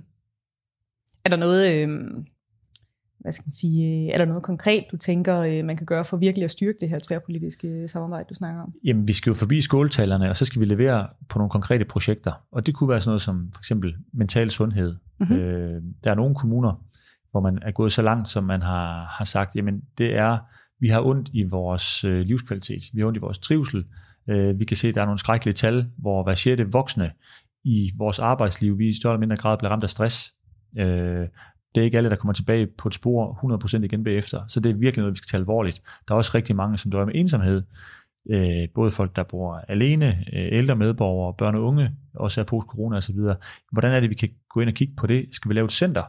Er 1.25 1.29
der 1.29 1.35
noget, 1.35 1.83
øh, 1.83 1.87
hvad 3.25 3.33
skal 3.33 3.43
man 3.45 3.51
sige, 3.51 3.87
øh, 3.87 4.13
er 4.13 4.17
der 4.17 4.25
noget 4.25 4.43
konkret, 4.43 4.83
du 4.91 4.97
tænker, 4.97 5.39
øh, 5.39 5.65
man 5.65 5.77
kan 5.77 5.85
gøre 5.85 6.05
for 6.05 6.17
virkelig 6.17 6.43
at 6.45 6.51
styrke 6.51 6.77
det 6.81 6.89
her 6.89 6.99
tværpolitiske 6.99 7.87
samarbejde, 7.87 8.25
du 8.29 8.33
snakker 8.33 8.61
om? 8.61 8.73
Jamen, 8.83 9.07
vi 9.07 9.13
skal 9.13 9.29
jo 9.29 9.33
forbi 9.33 9.61
skåltalerne, 9.61 10.29
og 10.29 10.37
så 10.37 10.45
skal 10.45 10.59
vi 10.59 10.65
levere 10.65 11.07
på 11.29 11.39
nogle 11.39 11.49
konkrete 11.49 11.85
projekter. 11.85 12.31
Og 12.51 12.65
det 12.65 12.75
kunne 12.75 12.89
være 12.89 13.01
sådan 13.01 13.09
noget 13.09 13.21
som 13.21 13.49
for 13.53 13.61
eksempel 13.61 13.95
mental 14.13 14.51
sundhed. 14.51 14.95
Mm-hmm. 15.19 15.35
Øh, 15.35 15.81
der 16.03 16.11
er 16.11 16.15
nogle 16.15 16.35
kommuner, 16.35 16.85
hvor 17.31 17.41
man 17.41 17.59
er 17.61 17.71
gået 17.71 17.91
så 17.91 18.01
langt, 18.01 18.29
som 18.29 18.43
man 18.43 18.61
har, 18.61 19.05
har 19.17 19.25
sagt, 19.25 19.55
jamen 19.55 19.81
det 19.97 20.15
er, 20.15 20.37
vi 20.79 20.87
har 20.87 21.01
ondt 21.01 21.29
i 21.33 21.43
vores 21.43 22.03
øh, 22.03 22.19
livskvalitet, 22.19 22.83
vi 22.93 22.99
har 22.99 23.07
ondt 23.07 23.17
i 23.17 23.21
vores 23.21 23.39
trivsel. 23.39 23.85
Øh, 24.29 24.59
vi 24.59 24.65
kan 24.65 24.77
se, 24.77 24.87
at 24.87 24.95
der 24.95 25.01
er 25.01 25.05
nogle 25.05 25.19
skrækkelige 25.19 25.53
tal, 25.53 25.85
hvor 25.97 26.23
hver 26.23 26.35
sjette 26.35 26.71
voksne 26.71 27.11
i 27.63 27.91
vores 27.97 28.19
arbejdsliv, 28.19 28.79
vi 28.79 28.87
i 28.87 28.93
større 28.93 29.13
eller 29.13 29.19
mindre 29.19 29.35
grad 29.35 29.57
bliver 29.57 29.71
ramt 29.71 29.83
af 29.83 29.89
stress. 29.89 30.33
Øh, 30.79 31.27
det 31.75 31.81
er 31.81 31.85
ikke 31.85 31.97
alle, 31.97 32.09
der 32.09 32.15
kommer 32.15 32.33
tilbage 32.33 32.67
på 32.67 32.87
et 32.87 32.93
spor 32.93 33.55
100% 33.79 33.83
igen 33.83 34.03
bagefter. 34.03 34.41
Så 34.47 34.59
det 34.59 34.69
er 34.69 34.75
virkelig 34.75 35.01
noget, 35.01 35.13
vi 35.13 35.17
skal 35.17 35.27
tage 35.27 35.39
alvorligt. 35.39 35.81
Der 36.07 36.13
er 36.13 36.17
også 36.17 36.31
rigtig 36.35 36.55
mange, 36.55 36.77
som 36.77 36.91
dør 36.91 37.05
med 37.05 37.15
ensomhed. 37.15 37.63
Øh, 38.31 38.69
både 38.75 38.91
folk, 38.91 39.15
der 39.15 39.23
bor 39.23 39.55
alene, 39.67 40.25
øh, 40.33 40.47
ældre 40.51 40.75
medborgere, 40.75 41.33
børn 41.37 41.55
og 41.55 41.63
unge, 41.63 41.91
også 42.15 42.41
er 42.41 42.45
post-corona 42.45 42.97
osv. 42.97 43.19
Hvordan 43.71 43.91
er 43.91 43.99
det, 43.99 44.09
vi 44.09 44.15
kan 44.15 44.29
gå 44.49 44.61
ind 44.61 44.69
og 44.69 44.75
kigge 44.75 44.93
på 44.97 45.07
det? 45.07 45.25
Skal 45.31 45.49
vi 45.49 45.53
lave 45.53 45.65
et 45.65 45.71
center, 45.71 46.03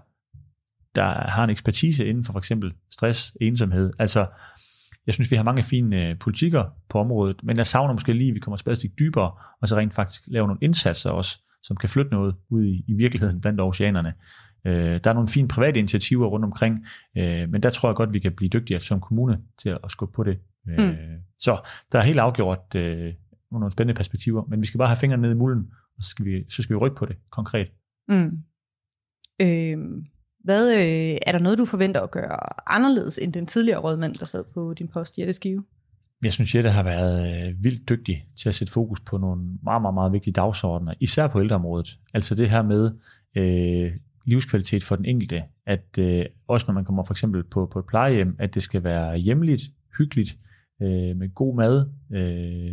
der 0.95 1.05
har 1.05 1.45
en 1.45 1.51
ekspertise 1.51 2.07
inden 2.07 2.25
for 2.25 2.33
for 2.33 2.39
eksempel 2.39 2.73
stress, 2.91 3.33
ensomhed? 3.41 3.93
Altså, 3.99 4.27
jeg 5.07 5.15
synes, 5.15 5.31
vi 5.31 5.37
har 5.37 5.43
mange 5.43 5.63
fine 5.63 6.09
øh, 6.09 6.19
politikker 6.19 6.65
på 6.89 7.01
området, 7.01 7.37
men 7.43 7.57
jeg 7.57 7.67
savner 7.67 7.93
måske 7.93 8.13
lige, 8.13 8.29
at 8.29 8.35
vi 8.35 8.41
kommer 8.41 8.57
spadestik 8.57 8.99
dybere, 8.99 9.33
og 9.63 9.69
så 9.69 9.77
rent 9.77 9.95
faktisk 9.95 10.23
lave 10.27 10.47
nogle 10.47 10.59
indsatser 10.63 11.11
også, 11.11 11.39
som 11.63 11.77
kan 11.77 11.89
flytte 11.89 12.11
noget 12.11 12.35
ud 12.51 12.65
i, 12.65 12.85
i 12.89 12.93
virkeligheden 12.93 13.41
blandt 13.41 13.61
oceanerne. 13.61 14.15
Øh, 14.67 15.01
der 15.05 15.11
er 15.11 15.15
nogle 15.15 15.29
fine 15.29 15.49
private 15.49 15.79
initiativer 15.79 16.27
rundt 16.27 16.45
omkring, 16.45 16.87
øh, 17.19 17.49
men 17.51 17.63
der 17.63 17.71
tror 17.71 17.89
jeg 17.89 17.97
godt, 17.97 18.13
vi 18.13 18.19
kan 18.19 18.33
blive 18.33 18.49
dygtigere 18.49 18.81
som 18.81 19.01
kommune 19.01 19.41
til 19.59 19.69
at, 19.69 19.79
at 19.85 19.91
skubbe 19.91 20.13
på 20.15 20.25
det. 20.25 20.39
Øh, 20.69 20.89
mm. 20.89 20.97
Så 21.39 21.69
der 21.93 21.99
er 21.99 22.03
helt 22.03 22.19
afgjort 22.19 22.75
øh, 22.75 23.15
nogle 23.53 23.71
spændende 23.71 23.97
perspektiver, 23.97 24.45
men 24.49 24.61
vi 24.61 24.67
skal 24.67 24.79
bare 24.79 24.89
have 24.89 24.97
fingrene 24.97 25.23
ned 25.23 25.31
i 25.31 25.35
mulden, 25.35 25.71
og 25.97 26.03
så 26.03 26.11
skal 26.11 26.25
vi, 26.25 26.45
så 26.51 26.63
skal 26.63 26.75
vi 26.75 26.79
rykke 26.79 26.97
på 26.97 27.07
det 27.07 27.17
konkret. 27.31 27.73
Mm. 28.09 28.31
Øh, 29.43 29.79
hvad, 30.45 30.75
øh, 30.75 31.19
er 31.27 31.33
der 31.33 31.39
noget, 31.39 31.59
du 31.59 31.65
forventer 31.65 32.01
at 32.01 32.11
gøre 32.11 32.37
anderledes 32.75 33.19
end 33.19 33.33
den 33.33 33.47
tidligere 33.47 33.79
rådmand, 33.79 34.15
der 34.15 34.27
sad 34.27 34.45
på 34.55 34.75
din 34.75 34.89
post, 34.89 35.19
Jette 35.19 35.33
Skive? 35.33 35.65
Jeg 36.23 36.33
synes, 36.33 36.55
Jette 36.55 36.71
har 36.71 36.83
været 36.83 37.49
øh, 37.49 37.65
vildt 37.65 37.89
dygtig 37.89 38.27
til 38.37 38.49
at 38.49 38.55
sætte 38.55 38.73
fokus 38.73 39.01
på 39.01 39.19
nogle 39.19 39.43
meget, 39.63 39.83
meget, 39.83 39.95
meget 39.95 40.13
vigtige 40.13 40.35
dagsordner, 40.35 40.95
især 41.01 41.27
på 41.27 41.41
ældreområdet. 41.41 41.99
Altså 42.15 42.35
det 42.35 42.51
her 42.51 42.63
med 42.63 42.91
øh, 43.37 43.93
livskvalitet 44.27 44.83
for 44.83 44.97
den 44.97 45.05
enkelte. 45.05 45.43
At 45.67 45.99
øh, 45.99 46.25
også 46.49 46.65
når 46.69 46.75
man 46.75 46.85
kommer 46.85 47.05
for 47.05 47.15
eksempel 47.15 47.45
på, 47.45 47.67
på 47.73 47.79
et 47.79 47.87
plejehjem, 47.87 48.37
at 48.39 48.55
det 48.55 48.63
skal 48.63 48.85
være 48.85 49.19
hjemligt, 49.19 49.63
hyggeligt, 49.99 50.39
øh, 50.83 51.17
med 51.17 51.35
god 51.35 51.57
mad, 51.57 51.91
øh, 52.13 52.71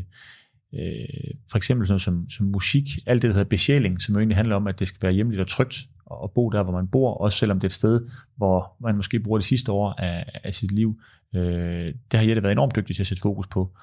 øh, 0.74 1.34
for 1.52 1.58
eksempel 1.58 1.88
sådan 1.88 1.94
noget 1.94 2.02
som, 2.02 2.30
som 2.30 2.46
musik, 2.46 2.84
alt 3.06 3.22
det, 3.22 3.30
der 3.30 3.36
hedder 3.36 3.50
besjæling, 3.50 4.02
som 4.02 4.16
jo 4.16 4.20
egentlig 4.20 4.38
handler 4.38 4.56
om, 4.56 4.68
at 4.68 4.80
det 4.80 4.88
skal 4.88 5.02
være 5.02 5.14
hjemligt 5.14 5.42
og 5.42 5.48
trygt 5.48 5.88
at 6.24 6.32
bo 6.32 6.50
der, 6.50 6.64
hvor 6.64 6.74
man 6.74 6.88
bor, 6.88 7.14
også 7.14 7.38
selvom 7.38 7.60
det 7.60 7.64
er 7.64 7.70
et 7.70 7.74
sted, 7.74 8.08
hvor 8.36 8.76
man 8.82 8.96
måske 8.96 9.20
bruger 9.20 9.38
det 9.38 9.46
sidste 9.46 9.72
år 9.72 9.94
af, 9.98 10.26
af 10.44 10.54
sit 10.54 10.72
liv. 10.72 11.00
Øh, 11.36 11.94
det 12.12 12.20
har 12.20 12.22
Jette 12.22 12.44
været 12.44 12.52
enormt 12.52 12.76
dygtig 12.76 12.96
til 12.96 13.04
at 13.04 13.08
sætte 13.08 13.22
fokus 13.22 13.48
på. 13.48 13.76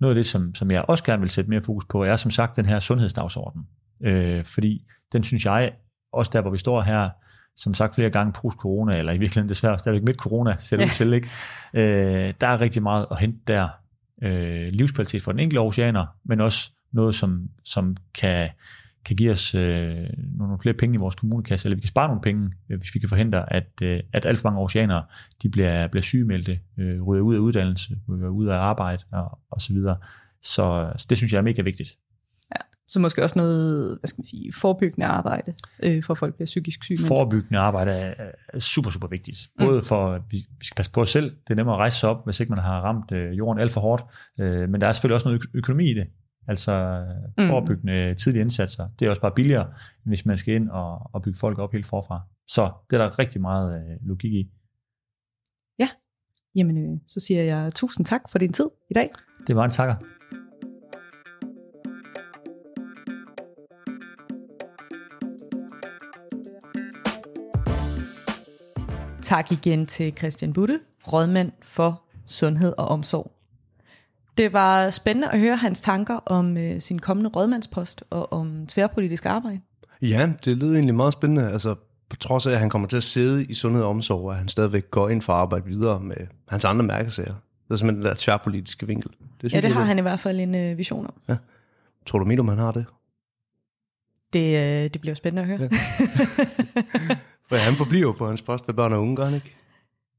Noget 0.00 0.14
af 0.14 0.16
det, 0.18 0.26
som, 0.26 0.54
som 0.54 0.70
jeg 0.70 0.84
også 0.88 1.04
gerne 1.04 1.20
vil 1.20 1.30
sætte 1.30 1.50
mere 1.50 1.62
fokus 1.62 1.84
på, 1.84 2.04
er 2.04 2.16
som 2.16 2.30
sagt 2.30 2.56
den 2.56 2.66
her 2.66 2.80
sundhedsdagsorden. 2.80 3.62
Øh, 4.00 4.44
fordi 4.44 4.84
den 5.12 5.24
synes 5.24 5.44
jeg 5.44 5.72
også 6.16 6.30
der, 6.34 6.40
hvor 6.40 6.50
vi 6.50 6.58
står 6.58 6.80
her, 6.80 7.10
som 7.56 7.74
sagt 7.74 7.94
flere 7.94 8.10
gange 8.10 8.32
post-corona, 8.32 8.98
eller 8.98 9.12
i 9.12 9.18
virkeligheden 9.18 9.48
desværre 9.48 9.78
stadigvæk 9.78 10.04
midt 10.06 10.16
corona, 10.16 10.56
ser 10.58 10.76
det 10.76 10.84
ja. 10.84 10.90
til, 10.92 11.12
ikke? 11.12 11.28
Øh, 11.74 12.34
der 12.40 12.46
er 12.46 12.60
rigtig 12.60 12.82
meget 12.82 13.06
at 13.10 13.18
hente 13.18 13.38
der. 13.46 13.68
Øh, 14.22 14.68
livskvalitet 14.72 15.22
for 15.22 15.32
den 15.32 15.40
enkelte 15.40 15.60
oceaner, 15.60 16.06
men 16.24 16.40
også 16.40 16.70
noget, 16.92 17.14
som, 17.14 17.48
som 17.64 17.96
kan, 18.14 18.48
kan 19.04 19.16
give 19.16 19.32
os 19.32 19.54
øh, 19.54 20.06
nogle 20.38 20.58
flere 20.62 20.74
penge 20.74 20.94
i 20.94 20.98
vores 20.98 21.14
kommunekasse, 21.14 21.66
eller 21.66 21.76
vi 21.76 21.80
kan 21.80 21.88
spare 21.88 22.08
nogle 22.08 22.22
penge, 22.22 22.50
øh, 22.70 22.78
hvis 22.78 22.94
vi 22.94 23.00
kan 23.00 23.08
forhindre, 23.08 23.52
at, 23.52 23.68
øh, 23.82 24.00
at 24.12 24.26
alt 24.26 24.38
for 24.38 24.50
mange 24.50 24.60
oceanere, 24.60 25.04
de 25.42 25.48
bliver, 25.48 25.86
bliver 25.86 26.02
sygemeldte, 26.02 26.60
øh, 26.78 27.02
ryger 27.02 27.22
ud 27.22 27.34
af 27.34 27.38
uddannelse, 27.38 27.96
ryger 28.08 28.28
ud 28.28 28.46
af 28.46 28.56
arbejde 28.56 29.02
og, 29.12 29.38
og 29.50 29.60
så 29.60 29.72
videre. 29.72 29.96
Så, 30.42 30.92
så 30.96 31.06
det 31.10 31.16
synes 31.18 31.32
jeg 31.32 31.38
er 31.38 31.42
mega 31.42 31.62
vigtigt. 31.62 31.88
Så 32.88 33.00
måske 33.00 33.22
også 33.22 33.38
noget, 33.38 33.98
hvad 34.00 34.08
skal 34.08 34.18
man 34.18 34.24
sige, 34.24 34.52
forebyggende 34.52 35.06
arbejde, 35.06 35.54
øh, 35.82 36.02
for 36.02 36.14
at 36.14 36.18
folk 36.18 36.34
bliver 36.34 36.46
psykisk 36.46 36.84
syge. 36.84 36.98
Forebyggende 36.98 37.58
arbejde 37.58 37.90
er, 37.90 38.30
er 38.48 38.58
super, 38.58 38.90
super 38.90 39.08
vigtigt. 39.08 39.38
Mm. 39.58 39.66
Både 39.66 39.82
for, 39.82 40.12
at 40.12 40.22
vi, 40.30 40.36
vi 40.58 40.66
skal 40.66 40.76
passe 40.76 40.92
på 40.92 41.00
os 41.00 41.10
selv, 41.10 41.30
det 41.30 41.50
er 41.50 41.54
nemmere 41.54 41.74
at 41.74 41.78
rejse 41.78 42.00
sig 42.00 42.08
op, 42.08 42.24
hvis 42.24 42.40
ikke 42.40 42.50
man 42.50 42.62
har 42.62 42.80
ramt 42.80 43.12
øh, 43.12 43.38
jorden 43.38 43.60
alt 43.60 43.72
for 43.72 43.80
hårdt, 43.80 44.04
øh, 44.40 44.68
men 44.68 44.80
der 44.80 44.86
er 44.86 44.92
selvfølgelig 44.92 45.14
også 45.14 45.28
noget 45.28 45.42
økonomi 45.54 45.90
i 45.90 45.94
det. 45.94 46.06
Altså 46.48 47.04
mm. 47.38 47.46
forebyggende 47.46 48.14
tidlige 48.14 48.40
indsatser, 48.40 48.88
det 48.98 49.06
er 49.06 49.10
også 49.10 49.22
bare 49.22 49.32
billigere, 49.36 49.66
end 49.66 50.06
hvis 50.06 50.26
man 50.26 50.38
skal 50.38 50.54
ind 50.54 50.70
og, 50.70 51.10
og 51.14 51.22
bygge 51.22 51.38
folk 51.38 51.58
op 51.58 51.72
helt 51.72 51.86
forfra. 51.86 52.20
Så 52.48 52.70
det 52.90 52.98
er 52.98 53.02
der 53.02 53.18
rigtig 53.18 53.40
meget 53.40 53.76
øh, 53.76 54.08
logik 54.08 54.32
i. 54.32 54.50
Ja, 55.78 55.88
jamen 56.54 56.78
øh, 56.78 56.98
så 57.08 57.20
siger 57.20 57.42
jeg 57.42 57.74
tusind 57.74 58.06
tak 58.06 58.20
for 58.30 58.38
din 58.38 58.52
tid 58.52 58.68
i 58.90 58.94
dag. 58.94 59.10
Det 59.46 59.56
var 59.56 59.64
en 59.64 59.70
takker. 59.70 59.94
Tak 69.26 69.52
igen 69.52 69.86
til 69.86 70.12
Christian 70.18 70.52
Butte, 70.52 70.80
rådmand 71.12 71.52
for 71.62 72.02
sundhed 72.26 72.74
og 72.78 72.88
omsorg. 72.88 73.32
Det 74.38 74.52
var 74.52 74.90
spændende 74.90 75.30
at 75.30 75.40
høre 75.40 75.56
hans 75.56 75.80
tanker 75.80 76.14
om 76.16 76.56
øh, 76.56 76.80
sin 76.80 76.98
kommende 76.98 77.30
rådmandspost 77.30 78.04
og 78.10 78.32
om 78.32 78.66
tværpolitisk 78.66 79.26
arbejde. 79.26 79.60
Ja, 80.02 80.32
det 80.44 80.56
lyder 80.56 80.74
egentlig 80.74 80.94
meget 80.94 81.12
spændende. 81.12 81.50
Altså, 81.52 81.74
på 82.08 82.16
trods 82.16 82.46
af, 82.46 82.52
at 82.52 82.58
han 82.58 82.70
kommer 82.70 82.88
til 82.88 82.96
at 82.96 83.02
sidde 83.02 83.44
i 83.44 83.54
sundhed 83.54 83.82
og 83.82 83.90
omsorg, 83.90 84.30
at 84.30 84.38
han 84.38 84.48
stadigvæk 84.48 84.90
går 84.90 85.08
ind 85.08 85.22
for 85.22 85.32
at 85.32 85.38
arbejde 85.38 85.66
videre 85.66 86.00
med 86.00 86.16
hans 86.48 86.64
andre 86.64 86.84
mærkesager. 86.84 87.34
Det 87.68 87.70
er 87.70 87.76
simpelthen 87.76 88.02
den 88.02 88.08
der 88.10 88.14
tværpolitiske 88.18 88.86
vinkel. 88.86 89.10
Det 89.10 89.18
Ja, 89.42 89.48
synes 89.48 89.62
det 89.62 89.68
jeg, 89.68 89.76
har 89.76 89.84
han 89.84 89.98
i 89.98 90.02
hvert 90.02 90.20
fald 90.20 90.40
en 90.40 90.54
øh, 90.54 90.78
vision 90.78 91.06
om. 91.28 91.36
Tror 92.06 92.18
du, 92.18 92.24
Midum, 92.24 92.48
han 92.48 92.58
har 92.58 92.72
det? 92.72 92.84
Det, 94.32 94.56
øh, 94.56 94.90
det 94.90 95.00
bliver 95.00 95.14
spændende 95.14 95.42
at 95.42 95.58
høre. 95.58 95.70
For 97.48 97.56
han 97.56 97.76
forbliver 97.76 98.12
på 98.12 98.26
hans 98.26 98.42
post 98.42 98.68
ved 98.68 98.74
børn 98.74 98.92
og 98.92 99.00
unge, 99.00 99.16
gør 99.16 99.24
han 99.24 99.34
ikke? 99.34 99.56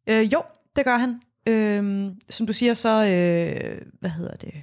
Øh, 0.08 0.34
jo, 0.34 0.42
det 0.76 0.86
gør 0.86 0.98
han. 0.98 1.22
Øhm, 1.48 2.22
som 2.30 2.48
du 2.48 2.54
siger, 2.54 2.74
så, 2.74 2.90
øh, 2.90 3.82
hvad 4.00 4.10
hedder 4.10 4.36
det, 4.36 4.54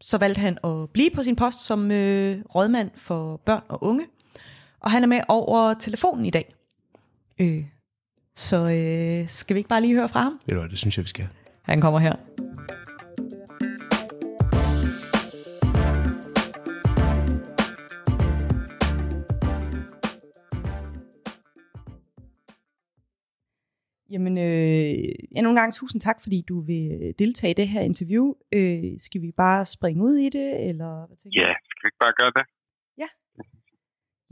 så 0.00 0.18
valgte 0.18 0.40
han 0.40 0.58
at 0.64 0.90
blive 0.90 1.10
på 1.14 1.22
sin 1.22 1.36
post 1.36 1.58
som 1.66 1.90
øh, 1.90 2.38
rådmand 2.54 2.90
for 2.94 3.36
børn 3.36 3.62
og 3.68 3.84
unge. 3.84 4.06
Og 4.80 4.90
han 4.90 5.02
er 5.02 5.06
med 5.06 5.20
over 5.28 5.74
telefonen 5.74 6.26
i 6.26 6.30
dag. 6.30 6.54
Øh, 7.40 7.64
så 8.36 8.56
øh, 8.56 9.28
skal 9.28 9.54
vi 9.54 9.58
ikke 9.58 9.68
bare 9.68 9.80
lige 9.80 9.94
høre 9.94 10.08
fra 10.08 10.20
ham? 10.20 10.40
Hvad, 10.44 10.68
det 10.68 10.78
synes 10.78 10.96
jeg, 10.96 11.04
vi 11.04 11.08
skal. 11.08 11.28
Han 11.62 11.80
kommer 11.80 12.00
her. 12.00 12.16
Jamen, 24.10 24.38
øh, 24.38 24.94
endnu 25.36 25.50
en 25.50 25.56
gang 25.56 25.74
tusind 25.74 26.00
tak, 26.00 26.18
fordi 26.24 26.38
du 26.48 26.56
vil 26.60 27.14
deltage 27.18 27.50
i 27.50 27.58
det 27.60 27.68
her 27.68 27.80
interview. 27.80 28.24
Øh, 28.54 28.84
skal 29.06 29.20
vi 29.24 29.30
bare 29.36 29.64
springe 29.64 30.02
ud 30.08 30.16
i 30.26 30.28
det, 30.38 30.68
eller 30.68 31.06
hvad 31.06 31.16
tænker 31.16 31.40
Ja, 31.42 31.50
skal 31.70 31.80
vi 31.82 31.86
ikke 31.90 32.02
bare 32.06 32.16
gøre 32.22 32.32
det? 32.38 32.44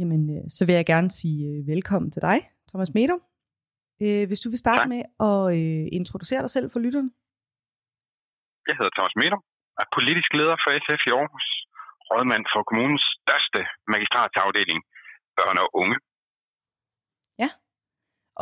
Jamen, 0.00 0.22
øh, 0.34 0.44
så 0.56 0.62
vil 0.66 0.74
jeg 0.80 0.86
gerne 0.94 1.10
sige 1.20 1.40
øh, 1.50 1.60
velkommen 1.72 2.10
til 2.14 2.22
dig, 2.28 2.38
Thomas 2.70 2.90
Medum. 2.98 3.20
Øh, 4.04 4.24
hvis 4.28 4.40
du 4.44 4.48
vil 4.52 4.64
starte 4.64 4.84
Tak. 4.84 4.92
med 4.94 5.02
at 5.30 5.42
øh, 5.58 5.84
introducere 6.00 6.42
dig 6.44 6.52
selv 6.56 6.68
for 6.72 6.80
lytterne. 6.84 7.10
Jeg 8.68 8.74
hedder 8.78 8.92
Thomas 8.96 9.16
Medum, 9.22 9.42
er 9.82 9.86
politisk 9.96 10.30
leder 10.38 10.56
for 10.62 10.70
SF 10.84 11.02
i 11.08 11.10
Aarhus, 11.18 11.46
rådmand 12.08 12.44
for 12.52 12.60
kommunens 12.68 13.06
største 13.20 13.60
magistratsafdeling, 13.92 14.80
børn 15.38 15.56
og 15.64 15.68
unge. 15.82 15.96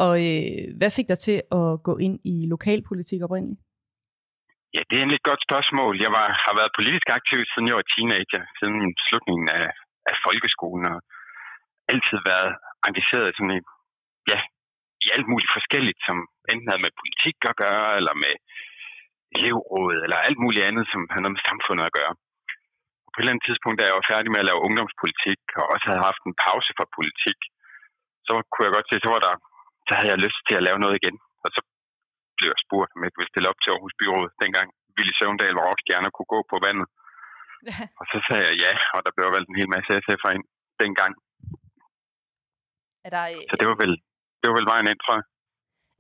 Og 0.04 0.12
øh, 0.28 0.62
hvad 0.78 0.90
fik 0.96 1.08
dig 1.12 1.18
til 1.26 1.38
at 1.60 1.68
gå 1.88 1.94
ind 2.06 2.16
i 2.32 2.34
lokalpolitik 2.54 3.20
oprindeligt? 3.26 3.60
Ja, 4.74 4.80
det 4.86 4.94
er 4.94 5.02
egentlig 5.02 5.20
et 5.20 5.30
godt 5.30 5.46
spørgsmål. 5.48 5.92
Jeg 6.04 6.12
var, 6.18 6.26
har 6.44 6.54
været 6.60 6.76
politisk 6.78 7.08
aktiv, 7.18 7.38
siden 7.50 7.68
jeg 7.68 7.78
var 7.80 7.88
teenager, 7.94 8.42
siden 8.58 8.76
slutningen 9.08 9.48
af, 9.60 9.66
af 10.10 10.16
folkeskolen, 10.26 10.84
og 10.92 10.98
altid 11.92 12.18
været 12.32 12.52
engageret 12.88 13.28
sådan 13.36 13.56
i, 13.58 13.60
ja, 14.32 14.38
i 15.04 15.06
alt 15.14 15.26
muligt 15.30 15.54
forskelligt, 15.56 16.00
som 16.06 16.16
enten 16.52 16.68
havde 16.70 16.84
med 16.84 16.98
politik 17.00 17.36
at 17.50 17.58
gøre, 17.64 17.88
eller 17.98 18.14
med 18.24 18.34
elevråd, 19.36 19.96
eller 20.04 20.18
alt 20.26 20.38
muligt 20.44 20.66
andet, 20.68 20.84
som 20.92 21.00
havde 21.10 21.24
noget 21.24 21.36
med 21.36 21.48
samfundet 21.50 21.84
at 21.86 21.96
gøre. 21.98 22.14
Og 23.04 23.08
på 23.10 23.16
et 23.16 23.22
eller 23.22 23.34
andet 23.34 23.46
tidspunkt, 23.48 23.76
da 23.78 23.84
jeg 23.86 23.98
var 23.98 24.10
færdig 24.12 24.30
med 24.30 24.42
at 24.42 24.48
lave 24.48 24.64
ungdomspolitik, 24.66 25.40
og 25.60 25.64
også 25.72 25.86
havde 25.90 26.06
haft 26.08 26.22
en 26.24 26.38
pause 26.44 26.70
fra 26.78 26.86
politik, 26.96 27.38
så 28.26 28.32
kunne 28.50 28.66
jeg 28.66 28.76
godt 28.76 28.88
se, 28.88 28.96
så 29.04 29.10
var 29.14 29.22
der 29.26 29.34
så 29.92 29.96
havde 29.98 30.12
jeg 30.14 30.24
lyst 30.26 30.40
til 30.48 30.56
at 30.58 30.66
lave 30.68 30.78
noget 30.84 30.96
igen. 31.00 31.16
Og 31.44 31.48
så 31.54 31.60
blev 32.36 32.48
jeg 32.54 32.60
spurgt, 32.66 32.90
om 32.94 33.00
jeg 33.04 33.12
ville 33.18 33.32
stille 33.32 33.48
op 33.52 33.60
til 33.60 33.70
Aarhus 33.72 33.94
Byråd 34.00 34.28
dengang. 34.42 34.68
Ville 34.98 35.12
Søvndal 35.18 35.56
var 35.58 35.64
rockstjerne 35.68 36.08
og 36.10 36.14
kunne 36.16 36.32
gå 36.34 36.40
på 36.52 36.56
vandet. 36.66 36.86
Og 38.00 38.04
så 38.12 38.18
sagde 38.26 38.44
jeg 38.48 38.56
ja, 38.64 38.72
og 38.94 39.00
der 39.04 39.12
blev 39.16 39.26
valgt 39.36 39.48
en 39.50 39.58
hel 39.60 39.70
masse 39.76 39.90
SF'er 40.04 40.32
ind 40.36 40.46
dengang. 40.82 41.12
Er 43.06 43.10
der, 43.16 43.22
Så 43.50 43.54
det 43.60 43.66
var 43.70 43.78
vel, 43.84 43.92
det 44.40 44.46
var 44.50 44.56
vel 44.58 44.70
vejen 44.72 44.86
ind, 44.92 45.00
tror 45.04 45.14
jeg. 45.18 45.24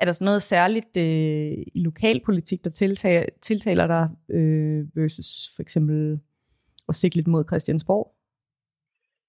er 0.00 0.04
der 0.06 0.14
sådan 0.16 0.30
noget 0.30 0.42
særligt 0.54 0.92
øh, 1.06 1.52
i 1.78 1.80
lokalpolitik, 1.88 2.60
der 2.66 2.72
tiltaler, 2.80 3.26
tiltaler 3.48 3.86
dig 3.94 4.04
øh, 4.36 4.80
versus 4.98 5.30
for 5.54 5.62
eksempel 5.66 5.98
at 6.88 6.94
sigte 7.00 7.16
lidt 7.16 7.32
mod 7.34 7.44
Christiansborg? 7.50 8.04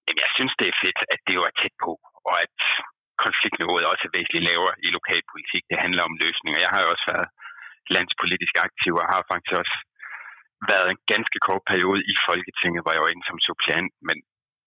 Jamen, 0.06 0.22
jeg 0.26 0.32
synes, 0.38 0.54
det 0.60 0.68
er 0.68 0.78
fedt, 0.84 1.00
at 1.14 1.20
det 1.28 1.34
jo 1.38 1.44
er 1.50 1.54
tæt 1.62 1.76
på, 1.86 1.92
og 2.30 2.34
at 2.46 2.58
konfliktniveauet 3.26 3.86
også 3.92 4.04
er 4.08 4.16
væsentligt 4.18 4.48
lavere 4.50 4.76
i 4.86 4.88
lokalpolitik. 4.98 5.64
Det 5.72 5.84
handler 5.84 6.04
om 6.10 6.20
løsninger. 6.24 6.60
Jeg 6.66 6.72
har 6.74 6.82
jo 6.84 6.90
også 6.94 7.06
været 7.14 7.30
landspolitisk 7.96 8.56
aktiv, 8.68 8.94
og 9.02 9.06
har 9.14 9.22
faktisk 9.32 9.54
også 9.62 9.76
været 10.72 10.88
en 10.90 11.02
ganske 11.14 11.38
kort 11.48 11.64
periode 11.72 12.02
i 12.12 12.14
Folketinget, 12.28 12.82
hvor 12.84 12.94
jeg 12.94 13.04
var 13.06 13.12
inde 13.14 13.28
som 13.30 13.40
suppleant, 13.48 13.94
men, 14.08 14.18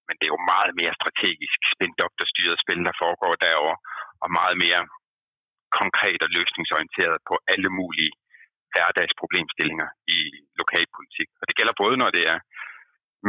men 0.07 0.15
det 0.17 0.25
er 0.27 0.35
jo 0.37 0.51
meget 0.55 0.73
mere 0.81 0.99
strategisk 1.01 1.59
spin-doktorstyret 1.73 2.57
spil, 2.65 2.81
der 2.89 3.01
foregår 3.03 3.33
derovre, 3.47 3.77
og 4.23 4.29
meget 4.41 4.57
mere 4.65 4.83
konkret 5.81 6.21
og 6.27 6.31
løsningsorienteret 6.37 7.19
på 7.29 7.35
alle 7.53 7.71
mulige 7.81 8.13
hverdagsproblemstillinger 8.73 9.89
i 10.17 10.19
lokalpolitik. 10.61 11.29
Og 11.41 11.45
det 11.49 11.57
gælder 11.59 11.81
både, 11.83 11.97
når 12.03 12.11
det 12.17 12.25
er 12.33 12.39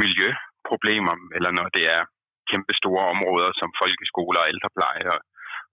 miljøproblemer, 0.01 1.15
eller 1.37 1.51
når 1.59 1.67
det 1.77 1.85
er 1.97 2.01
kæmpe 2.51 2.73
store 2.81 3.03
områder 3.13 3.49
som 3.59 3.69
folkeskoler 3.81 4.39
og 4.43 4.49
ældrepleje. 4.53 5.05
Og, 5.13 5.19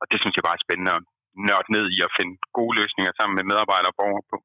og 0.01 0.05
det 0.11 0.19
synes 0.21 0.35
jeg 0.37 0.47
bare 0.47 0.59
er 0.59 0.67
spændende 0.67 0.93
at 0.99 1.03
nørde 1.49 1.69
ned 1.77 1.87
i 1.97 1.99
at 2.07 2.15
finde 2.19 2.35
gode 2.59 2.75
løsninger 2.81 3.13
sammen 3.19 3.35
med 3.39 3.45
medarbejdere 3.51 3.93
og 3.95 3.99
borgere 4.01 4.25
på. 4.33 4.37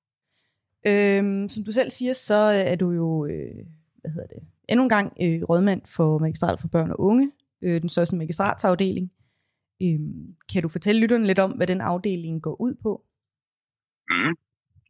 Øhm, 0.89 1.43
som 1.53 1.61
du 1.67 1.71
selv 1.79 1.91
siger, 1.97 2.13
så 2.29 2.39
er 2.71 2.77
du 2.83 2.87
jo, 3.01 3.09
øh, 3.31 3.61
hvad 4.01 4.11
hedder 4.15 4.29
det, 4.35 4.41
endnu 4.69 4.83
en 4.83 4.95
gang 4.97 5.07
øh, 5.23 5.39
rådmand 5.49 5.81
for 5.95 6.09
magistrat 6.25 6.57
for 6.61 6.69
børn 6.75 6.91
og 6.91 6.99
unge, 7.09 7.25
øh, 7.63 7.81
den 7.83 7.89
største 7.89 8.15
magistratsafdeling. 8.15 9.07
Øhm, 9.83 10.23
kan 10.51 10.61
du 10.63 10.69
fortælle 10.69 11.01
lytterne 11.01 11.27
lidt 11.27 11.39
om, 11.45 11.51
hvad 11.51 11.67
den 11.67 11.81
afdeling 11.81 12.35
går 12.47 12.55
ud 12.65 12.73
på? 12.85 12.91
Mm. 14.11 14.33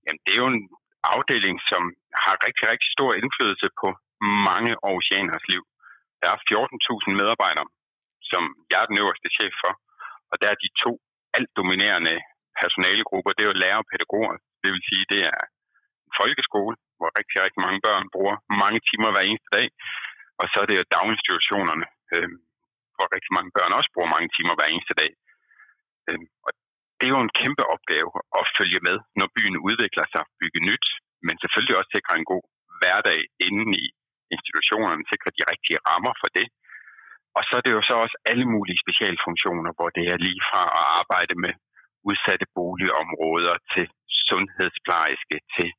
Jamen, 0.05 0.21
det 0.25 0.31
er 0.33 0.41
jo 0.43 0.49
en 0.55 0.63
afdeling, 1.13 1.55
som 1.71 1.81
har 2.23 2.35
rigtig, 2.45 2.65
rigtig 2.71 2.89
stor 2.97 3.11
indflydelse 3.21 3.67
på 3.81 3.87
mange 4.49 4.71
oceaners 4.93 5.45
liv. 5.51 5.63
Der 6.21 6.29
er 6.33 6.39
14.000 6.51 7.19
medarbejdere, 7.21 7.67
som 8.31 8.43
jeg 8.71 8.79
er 8.81 8.89
den 8.91 9.01
øverste 9.03 9.29
chef 9.37 9.53
for, 9.63 9.73
og 10.31 10.35
der 10.41 10.47
er 10.53 10.57
de 10.63 10.69
to 10.83 10.91
alt 11.37 11.51
dominerende 11.59 12.15
personalegrupper, 12.61 13.31
det 13.33 13.43
er 13.43 13.51
jo 13.51 13.61
lærer 13.63 13.79
og 13.83 13.89
pædagoger. 13.91 14.33
Det 14.61 14.69
vil 14.73 14.83
sige, 14.89 15.05
det 15.13 15.21
er 15.31 15.41
en 16.07 16.13
folkeskole, 16.21 16.75
hvor 16.97 17.09
rigtig, 17.19 17.37
rigtig 17.45 17.61
mange 17.65 17.79
børn 17.87 18.05
bruger 18.15 18.35
mange 18.63 18.79
timer 18.89 19.09
hver 19.13 19.25
eneste 19.29 19.49
dag, 19.57 19.67
og 20.39 20.45
så 20.51 20.57
er 20.63 20.67
det 20.69 20.77
jo 20.79 20.91
daginstitutionerne, 20.95 21.85
øh, 22.13 22.29
hvor 22.95 23.07
rigtig 23.15 23.31
mange 23.37 23.51
børn 23.57 23.71
også 23.79 23.89
bruger 23.93 24.13
mange 24.15 24.29
timer 24.35 24.53
hver 24.55 24.69
eneste 24.73 24.95
dag. 25.01 25.11
Øh, 26.07 26.21
og 26.45 26.49
det 26.97 27.05
er 27.07 27.13
jo 27.15 27.25
en 27.27 27.37
kæmpe 27.41 27.63
opgave 27.73 28.09
at 28.39 28.45
følge 28.57 28.79
med, 28.87 28.97
når 29.19 29.33
byen 29.35 29.57
udvikler 29.67 30.05
sig, 30.13 30.23
bygge 30.41 30.61
nyt, 30.69 30.85
men 31.25 31.35
selvfølgelig 31.41 31.75
også 31.79 31.91
sikre 31.95 32.13
en 32.17 32.29
god 32.33 32.43
hverdag 32.79 33.19
inden 33.45 33.71
i 33.83 33.85
institutionerne, 34.35 35.09
sikrer 35.11 35.31
de 35.37 35.43
rigtige 35.51 35.79
rammer 35.89 36.13
for 36.21 36.29
det. 36.37 36.47
Og 37.37 37.41
så 37.47 37.53
er 37.59 37.63
det 37.65 37.73
jo 37.77 37.81
så 37.89 37.95
også 38.03 38.17
alle 38.31 38.47
mulige 38.53 38.81
specialfunktioner, 38.83 39.71
hvor 39.77 39.89
det 39.97 40.05
er 40.13 40.17
lige 40.27 40.41
fra 40.49 40.63
at 40.79 40.85
arbejde 40.99 41.35
med 41.43 41.53
udsatte 42.09 42.45
boligområder 42.57 43.55
til 43.73 43.85
sundhedsplejerske, 44.27 45.37
til 45.55 45.69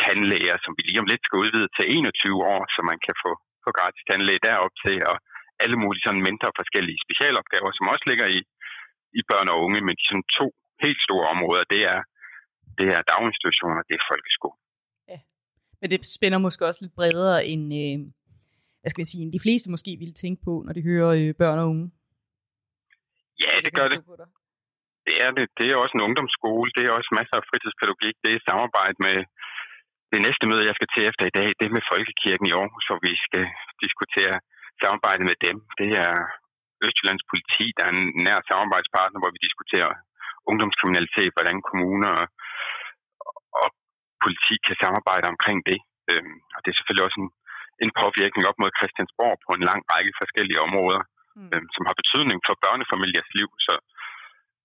tandlæger, 0.00 0.56
som 0.64 0.72
vi 0.76 0.82
lige 0.84 1.02
om 1.02 1.10
lidt 1.10 1.24
skal 1.24 1.40
udvide 1.44 1.68
til 1.76 1.84
21 1.96 2.38
år, 2.54 2.62
så 2.74 2.80
man 2.90 2.98
kan 3.06 3.14
få, 3.22 3.30
få 3.64 3.70
gratis 3.78 4.02
tandlæge 4.08 4.44
derop 4.48 4.74
til, 4.84 4.96
og 5.10 5.16
alle 5.62 5.76
mulige 5.82 6.04
sådan 6.04 6.26
mindre 6.28 6.48
forskellige 6.60 7.02
specialopgaver, 7.06 7.70
som 7.74 7.90
også 7.92 8.04
ligger 8.10 8.28
i, 8.38 8.40
i 9.20 9.22
børn 9.30 9.48
og 9.52 9.58
unge, 9.64 9.80
men 9.86 9.94
de 9.98 10.04
sådan 10.08 10.28
to 10.38 10.46
helt 10.84 11.00
store 11.06 11.26
områder, 11.34 11.64
det 11.74 11.82
er, 11.92 12.00
det 12.78 12.88
er 12.96 13.08
daginstitutioner, 13.10 13.82
det 13.88 13.94
er 14.00 14.08
folkeskole. 14.10 14.58
Men 15.80 15.90
det 15.90 16.00
spænder 16.16 16.38
måske 16.46 16.66
også 16.68 16.80
lidt 16.82 16.98
bredere 17.00 17.38
end, 17.52 17.64
øh, 17.82 17.96
hvad 18.80 18.90
skal 18.90 19.02
jeg 19.02 19.12
sige, 19.12 19.22
end 19.24 19.32
de 19.36 19.44
fleste 19.46 19.72
måske 19.74 19.92
ville 20.02 20.16
tænke 20.22 20.40
på, 20.48 20.52
når 20.66 20.72
de 20.76 20.82
hører 20.90 21.10
øh, 21.18 21.30
børn 21.42 21.58
og 21.62 21.68
unge. 21.72 21.86
Ja, 23.44 23.52
det 23.64 23.72
gør 23.78 23.88
det. 23.92 23.98
Det 25.08 25.16
er 25.24 25.30
det. 25.38 25.46
Det 25.58 25.66
er 25.68 25.76
også 25.82 25.94
en 25.96 26.06
ungdomsskole. 26.08 26.68
Det 26.76 26.82
er 26.84 26.92
også 26.98 27.10
masser 27.18 27.36
af 27.40 27.44
fritidspædagogik. 27.50 28.16
Det 28.24 28.30
er 28.32 28.46
samarbejde 28.50 28.96
med 29.06 29.16
det 30.12 30.20
næste 30.26 30.44
møde, 30.50 30.68
jeg 30.68 30.76
skal 30.78 30.90
til 30.90 31.02
efter 31.10 31.24
i 31.26 31.36
dag. 31.38 31.48
Det 31.58 31.64
er 31.66 31.76
med 31.76 31.88
Folkekirken 31.92 32.46
i 32.48 32.54
Aarhus, 32.58 32.86
hvor 32.88 33.00
vi 33.08 33.12
skal 33.26 33.44
diskutere 33.84 34.34
samarbejde 34.82 35.22
med 35.28 35.36
dem. 35.46 35.56
Det 35.80 35.90
er 36.04 36.12
Østjyllands 36.86 37.24
politi, 37.30 37.66
der 37.76 37.84
er 37.88 37.92
en 37.96 38.04
nær 38.24 38.38
samarbejdspartner, 38.50 39.18
hvor 39.20 39.32
vi 39.34 39.40
diskuterer 39.46 39.90
ungdomskriminalitet, 40.50 41.30
hvordan 41.36 41.58
kommuner 41.70 42.12
og 43.62 43.66
politi 44.24 44.54
kan 44.66 44.76
samarbejde 44.82 45.26
omkring 45.34 45.58
det. 45.70 45.78
Øhm, 46.10 46.36
og 46.54 46.60
det 46.60 46.68
er 46.70 46.76
selvfølgelig 46.78 47.06
også 47.08 47.18
en, 47.24 47.30
en 47.84 47.92
påvirkning 48.02 48.44
op 48.50 48.58
mod 48.62 48.76
Christiansborg 48.78 49.36
på 49.46 49.50
en 49.56 49.66
lang 49.70 49.80
række 49.92 50.12
forskellige 50.20 50.62
områder, 50.66 51.02
mm. 51.38 51.50
øhm, 51.52 51.68
som 51.74 51.82
har 51.88 51.96
betydning 52.00 52.38
for 52.46 52.54
børnefamiliers 52.64 53.30
liv. 53.38 53.48
Så, 53.66 53.74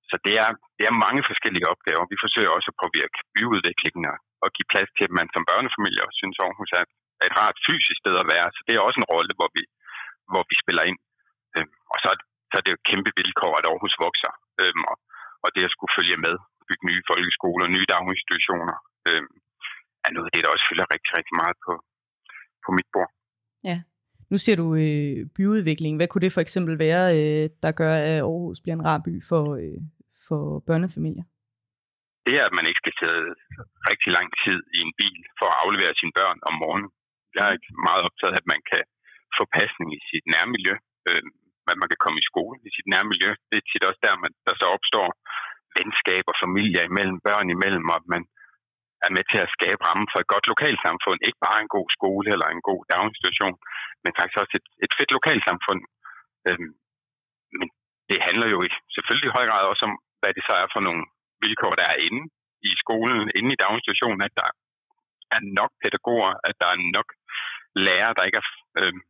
så 0.09 0.15
det 0.25 0.35
er, 0.43 0.49
det 0.77 0.85
er 0.87 1.01
mange 1.05 1.21
forskellige 1.29 1.69
opgaver. 1.73 2.11
Vi 2.13 2.23
forsøger 2.23 2.51
også 2.57 2.69
at 2.71 2.79
påvirke 2.83 3.17
byudviklingen 3.33 4.05
og 4.43 4.49
give 4.55 4.71
plads 4.73 4.91
til, 4.97 5.05
at 5.07 5.17
man 5.19 5.27
som 5.33 5.43
børnefamilie 5.51 6.05
også 6.05 6.19
synes, 6.21 6.37
Aarhus 6.39 6.71
er 6.79 6.83
et 7.29 7.37
rart 7.41 7.57
fysisk 7.67 7.97
sted 8.01 8.15
at 8.23 8.29
være. 8.33 8.47
Så 8.55 8.61
det 8.67 8.73
er 8.73 8.87
også 8.87 8.99
en 8.99 9.11
rolle, 9.13 9.33
hvor 9.39 9.49
vi, 9.55 9.63
hvor 10.31 10.43
vi 10.49 10.55
spiller 10.63 10.83
ind. 10.89 10.99
Øhm, 11.55 11.75
og 11.93 11.97
så 12.01 12.07
er, 12.13 12.17
det, 12.19 12.25
så 12.49 12.53
er 12.57 12.63
det 12.63 12.71
jo 12.71 12.79
et 12.79 12.89
kæmpe 12.91 13.11
vilkår, 13.19 13.53
at 13.59 13.67
Aarhus 13.69 13.95
vokser. 14.05 14.31
Øhm, 14.61 14.83
og, 14.91 14.97
og 15.43 15.49
det 15.55 15.67
at 15.67 15.73
skulle 15.75 15.95
følge 15.97 16.17
med, 16.25 16.35
bygge 16.67 16.87
nye 16.89 17.03
folkeskoler, 17.09 17.65
nye 17.75 17.87
daginstitutioner, 17.93 18.77
øhm, 19.09 19.33
er 20.05 20.11
noget 20.15 20.27
af 20.27 20.33
det, 20.33 20.43
der 20.43 20.53
også 20.53 20.67
fylder 20.69 20.85
rigtig, 20.93 21.11
rigtig 21.17 21.35
meget 21.41 21.57
på, 21.65 21.73
på 22.63 22.69
mit 22.77 22.89
bord. 22.93 23.11
Ja. 23.69 23.77
Nu 24.31 24.37
ser 24.43 24.55
du 24.61 24.67
øh, 24.83 25.17
byudvikling. 25.35 25.93
Hvad 25.95 26.07
kunne 26.07 26.25
det 26.25 26.35
for 26.35 26.43
eksempel 26.47 26.75
være, 26.85 27.03
øh, 27.19 27.45
der 27.63 27.71
gør, 27.81 27.93
at 28.11 28.19
Aarhus 28.29 28.61
bliver 28.63 28.77
en 28.77 28.87
rar 28.89 28.99
by 29.07 29.13
for, 29.29 29.43
øh, 29.61 29.79
for 30.27 30.41
børnefamilier? 30.67 31.25
Det 32.25 32.33
er, 32.39 32.43
at 32.49 32.55
man 32.57 32.67
ikke 32.67 32.81
skal 32.83 32.95
sidde 33.01 33.23
rigtig 33.89 34.11
lang 34.17 34.27
tid 34.43 34.59
i 34.77 34.79
en 34.85 34.93
bil 35.01 35.19
for 35.39 35.47
at 35.49 35.57
aflevere 35.63 35.93
sine 36.01 36.13
børn 36.19 36.37
om 36.49 36.53
morgenen. 36.63 36.89
Jeg 37.35 37.43
er 37.45 37.53
ikke 37.57 37.71
meget 37.87 38.05
optaget 38.07 38.33
af, 38.35 38.41
at 38.41 38.51
man 38.53 38.61
kan 38.71 38.83
få 39.37 39.43
pasning 39.57 39.89
i 39.97 39.99
sit 40.09 40.25
nærmiljø. 40.35 40.73
Øh, 41.09 41.23
at 41.71 41.77
man 41.81 41.89
kan 41.91 42.01
komme 42.03 42.19
i 42.19 42.29
skole 42.31 42.57
i 42.67 42.69
sit 42.75 42.87
nærmiljø. 42.93 43.29
Det 43.49 43.57
er 43.57 43.65
tit 43.67 43.87
også 43.89 44.01
der, 44.07 44.15
man, 44.23 44.31
der 44.47 44.53
så 44.61 44.65
opstår 44.75 45.07
venskab 45.77 46.23
og 46.31 46.35
familier 46.43 46.83
imellem, 46.89 47.17
børn 47.27 47.47
imellem, 47.55 47.85
og 47.93 47.99
man 48.13 48.23
er 49.05 49.11
med 49.17 49.25
til 49.31 49.39
at 49.45 49.53
skabe 49.57 49.81
rammen 49.87 50.07
for 50.11 50.19
et 50.21 50.31
godt 50.33 50.45
lokalsamfund. 50.53 51.19
Ikke 51.27 51.43
bare 51.47 51.59
en 51.61 51.73
god 51.77 51.87
skole 51.97 52.27
eller 52.33 52.47
en 52.49 52.63
god 52.69 52.81
daginstitution, 52.91 53.55
men 54.03 54.11
faktisk 54.17 54.37
også 54.43 54.55
et, 54.59 54.67
et 54.85 54.93
fedt 54.97 55.11
lokalsamfund. 55.17 55.81
Øhm, 56.47 56.71
men 57.59 57.67
det 58.09 58.19
handler 58.27 58.47
jo 58.53 58.59
i, 58.67 58.69
selvfølgelig 58.95 59.27
i 59.29 59.35
høj 59.37 59.45
grad 59.49 59.63
også 59.71 59.83
om, 59.89 59.95
hvad 60.21 60.31
det 60.37 60.43
så 60.47 60.53
er 60.61 60.67
for 60.75 60.81
nogle 60.87 61.03
vilkår, 61.43 61.73
der 61.79 61.87
er 61.93 61.97
inde 62.07 62.23
i 62.69 62.71
skolen, 62.83 63.19
inde 63.39 63.49
i 63.53 63.61
daginstitutionen, 63.63 64.21
at 64.27 64.33
der 64.39 64.49
er 65.35 65.41
nok 65.59 65.71
pædagoger, 65.83 66.31
at 66.49 66.55
der 66.61 66.69
er 66.73 66.77
nok 66.97 67.09
lærere, 67.85 68.15
der 68.17 68.23
ikke 68.27 68.41
er 68.43 68.49
øhm, 68.81 69.01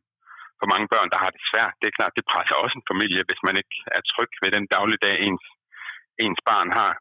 for 0.60 0.66
mange 0.72 0.86
børn, 0.92 1.10
der 1.12 1.18
har 1.24 1.30
det 1.34 1.42
svært. 1.50 1.74
Det 1.80 1.86
er 1.88 1.98
klart, 1.98 2.16
det 2.18 2.30
presser 2.32 2.56
også 2.64 2.76
en 2.78 2.90
familie, 2.92 3.22
hvis 3.28 3.42
man 3.48 3.56
ikke 3.60 3.76
er 3.96 4.02
tryg 4.12 4.32
ved 4.42 4.50
den 4.56 4.66
dagligdag, 4.76 5.14
ens, 5.28 5.44
ens 6.24 6.40
barn 6.48 6.68
har. 6.78 6.92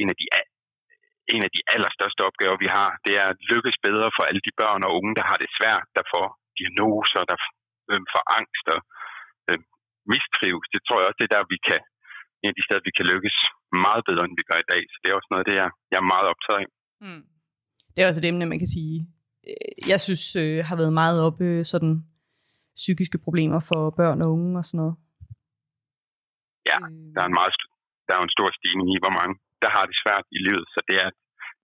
En 0.00 0.08
af 0.12 0.16
de 0.20 0.26
en 1.34 1.42
af 1.46 1.52
de 1.56 1.62
allerstørste 1.74 2.22
opgaver, 2.28 2.56
vi 2.64 2.68
har, 2.76 2.88
det 3.06 3.14
er 3.22 3.26
at 3.32 3.38
lykkes 3.52 3.76
bedre 3.86 4.08
for 4.16 4.22
alle 4.28 4.42
de 4.46 4.52
børn 4.60 4.82
og 4.86 4.92
unge, 4.98 5.12
der 5.18 5.24
har 5.30 5.38
det 5.42 5.50
svært, 5.58 5.86
der 5.96 6.04
får 6.12 6.26
diagnoser, 6.58 7.22
der 7.30 7.38
øh, 7.90 8.02
får 8.12 8.24
angst 8.38 8.66
og 8.74 8.80
øh, 9.48 9.58
mistrives. 10.12 10.66
Det 10.74 10.80
tror 10.82 10.98
jeg 10.98 11.08
også, 11.08 11.20
det 11.20 11.28
er 11.28 11.34
der, 11.36 11.52
vi 11.54 11.58
kan, 11.68 11.82
en 12.42 12.50
af 12.52 12.56
de 12.58 12.64
steder, 12.66 12.88
vi 12.88 12.96
kan 12.98 13.06
lykkes 13.12 13.36
meget 13.86 14.02
bedre, 14.08 14.24
end 14.26 14.38
vi 14.40 14.48
gør 14.50 14.58
i 14.62 14.70
dag. 14.72 14.82
Så 14.92 14.96
det 15.00 15.08
er 15.08 15.16
også 15.18 15.30
noget 15.30 15.42
af 15.44 15.48
det, 15.50 15.56
jeg, 15.62 15.68
jeg 15.92 15.98
er 16.02 16.12
meget 16.14 16.26
optaget 16.32 16.58
af. 16.62 16.66
Mm. 17.04 17.22
Det 17.92 18.00
er 18.00 18.08
også 18.08 18.20
et 18.22 18.28
emne, 18.30 18.52
man 18.52 18.60
kan 18.62 18.72
sige, 18.76 18.96
øh, 19.50 19.74
jeg 19.92 19.98
synes 20.06 20.24
øh, 20.42 20.58
har 20.68 20.76
været 20.80 20.98
meget 21.02 21.18
oppe 21.26 21.46
sådan 21.72 21.94
psykiske 22.82 23.18
problemer 23.26 23.60
for 23.70 23.80
børn 24.00 24.22
og 24.24 24.28
unge 24.36 24.52
og 24.60 24.64
sådan 24.64 24.78
noget. 24.82 24.96
Ja, 26.70 26.78
der 27.14 27.20
er 27.24 27.28
en 27.30 27.38
meget 27.40 27.54
der 28.06 28.12
er 28.14 28.22
en 28.22 28.36
stor 28.36 28.48
stigning 28.58 28.88
i, 28.94 28.96
hvor 29.04 29.14
mange 29.18 29.34
der 29.62 29.70
har 29.76 29.84
det 29.90 29.96
svært 30.02 30.26
i 30.36 30.38
livet, 30.46 30.66
så 30.74 30.78
det, 30.88 30.96
er, 31.04 31.10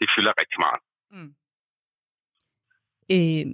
det 0.00 0.08
fylder 0.14 0.32
rigtig 0.40 0.58
meget. 0.64 0.80
Mm. 1.14 1.32
Øh, 3.14 3.46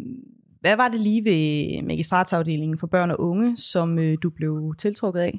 hvad 0.62 0.76
var 0.82 0.88
det 0.94 1.00
lige 1.08 1.22
ved 1.30 1.42
magistratsafdelingen 1.90 2.78
for 2.80 2.88
børn 2.94 3.10
og 3.14 3.20
unge, 3.30 3.48
som 3.70 3.88
øh, 4.04 4.14
du 4.22 4.28
blev 4.38 4.52
tiltrukket 4.82 5.20
af? 5.28 5.34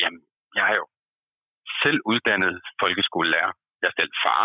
Jamen, 0.00 0.22
jeg 0.56 0.64
er 0.72 0.76
jo 0.82 0.86
selv 1.82 1.98
uddannet 2.12 2.54
folkeskolelærer. 2.82 3.52
Jeg 3.80 3.88
er 3.90 3.96
selv 4.00 4.12
far, 4.24 4.44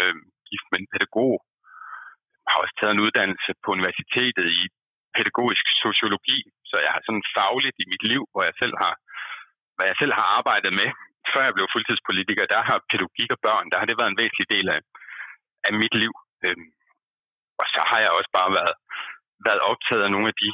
øh, 0.00 0.16
gift 0.48 0.66
med 0.70 0.78
en 0.80 0.90
pædagog. 0.92 1.34
Jeg 2.42 2.50
har 2.52 2.60
også 2.64 2.74
taget 2.76 2.94
en 2.94 3.04
uddannelse 3.06 3.50
på 3.62 3.68
universitetet 3.76 4.46
i 4.60 4.62
pædagogisk 5.16 5.64
sociologi, 5.84 6.38
så 6.70 6.76
jeg 6.84 6.90
har 6.94 7.02
sådan 7.04 7.26
fagligt 7.36 7.76
i 7.82 7.86
mit 7.92 8.04
liv, 8.12 8.22
hvor 8.32 8.42
jeg 8.48 8.54
selv 8.62 8.74
har, 8.82 8.94
hvad 9.76 9.86
jeg 9.90 9.96
selv 10.02 10.12
har 10.18 10.26
arbejdet 10.38 10.72
med, 10.80 10.88
før 11.32 11.42
jeg 11.46 11.54
blev 11.56 11.66
fuldtidspolitiker, 11.74 12.44
der 12.54 12.60
har 12.68 12.86
pædagogik 12.90 13.30
og 13.36 13.40
børn, 13.46 13.66
der 13.70 13.78
har 13.80 13.86
det 13.88 13.98
været 14.00 14.12
en 14.12 14.20
væsentlig 14.22 14.48
del 14.54 14.66
af, 14.76 14.80
af 15.68 15.72
mit 15.82 15.94
liv. 16.02 16.14
Øhm, 16.46 16.68
og 17.60 17.66
så 17.74 17.80
har 17.90 17.98
jeg 18.04 18.10
også 18.18 18.30
bare 18.38 18.50
været, 18.58 18.74
været 19.46 19.62
optaget 19.70 20.02
af 20.06 20.12
nogle 20.14 20.28
af 20.32 20.36
de 20.44 20.50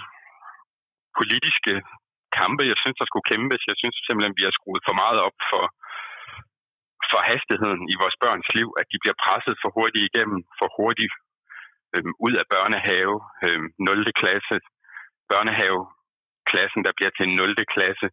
politiske 1.19 1.75
kampe, 2.41 2.63
jeg 2.73 2.79
synes, 2.83 2.99
der 3.01 3.09
skulle 3.09 3.29
kæmpes. 3.33 3.63
Jeg 3.71 3.77
synes 3.81 3.97
simpelthen, 4.07 4.39
vi 4.39 4.47
har 4.47 4.55
skruet 4.59 4.83
for 4.89 4.95
meget 5.03 5.19
op 5.27 5.39
for, 5.51 5.65
for 7.11 7.21
hastigheden 7.31 7.83
i 7.93 7.95
vores 8.03 8.17
børns 8.23 8.49
liv, 8.59 8.69
at 8.81 8.87
de 8.93 9.01
bliver 9.03 9.17
presset 9.25 9.57
for 9.63 9.71
hurtigt 9.77 10.09
igennem, 10.09 10.41
for 10.59 10.69
hurtigt 10.79 11.15
øhm, 11.95 12.13
ud 12.27 12.35
af 12.41 12.47
børnehave, 12.55 13.17
øhm, 13.47 13.69
0. 13.79 14.13
klasse, 14.21 14.57
børnehave, 15.31 15.81
klassen, 16.51 16.81
der 16.87 16.93
bliver 16.97 17.13
til 17.19 17.27
0. 17.29 17.75
klasse, 17.75 18.07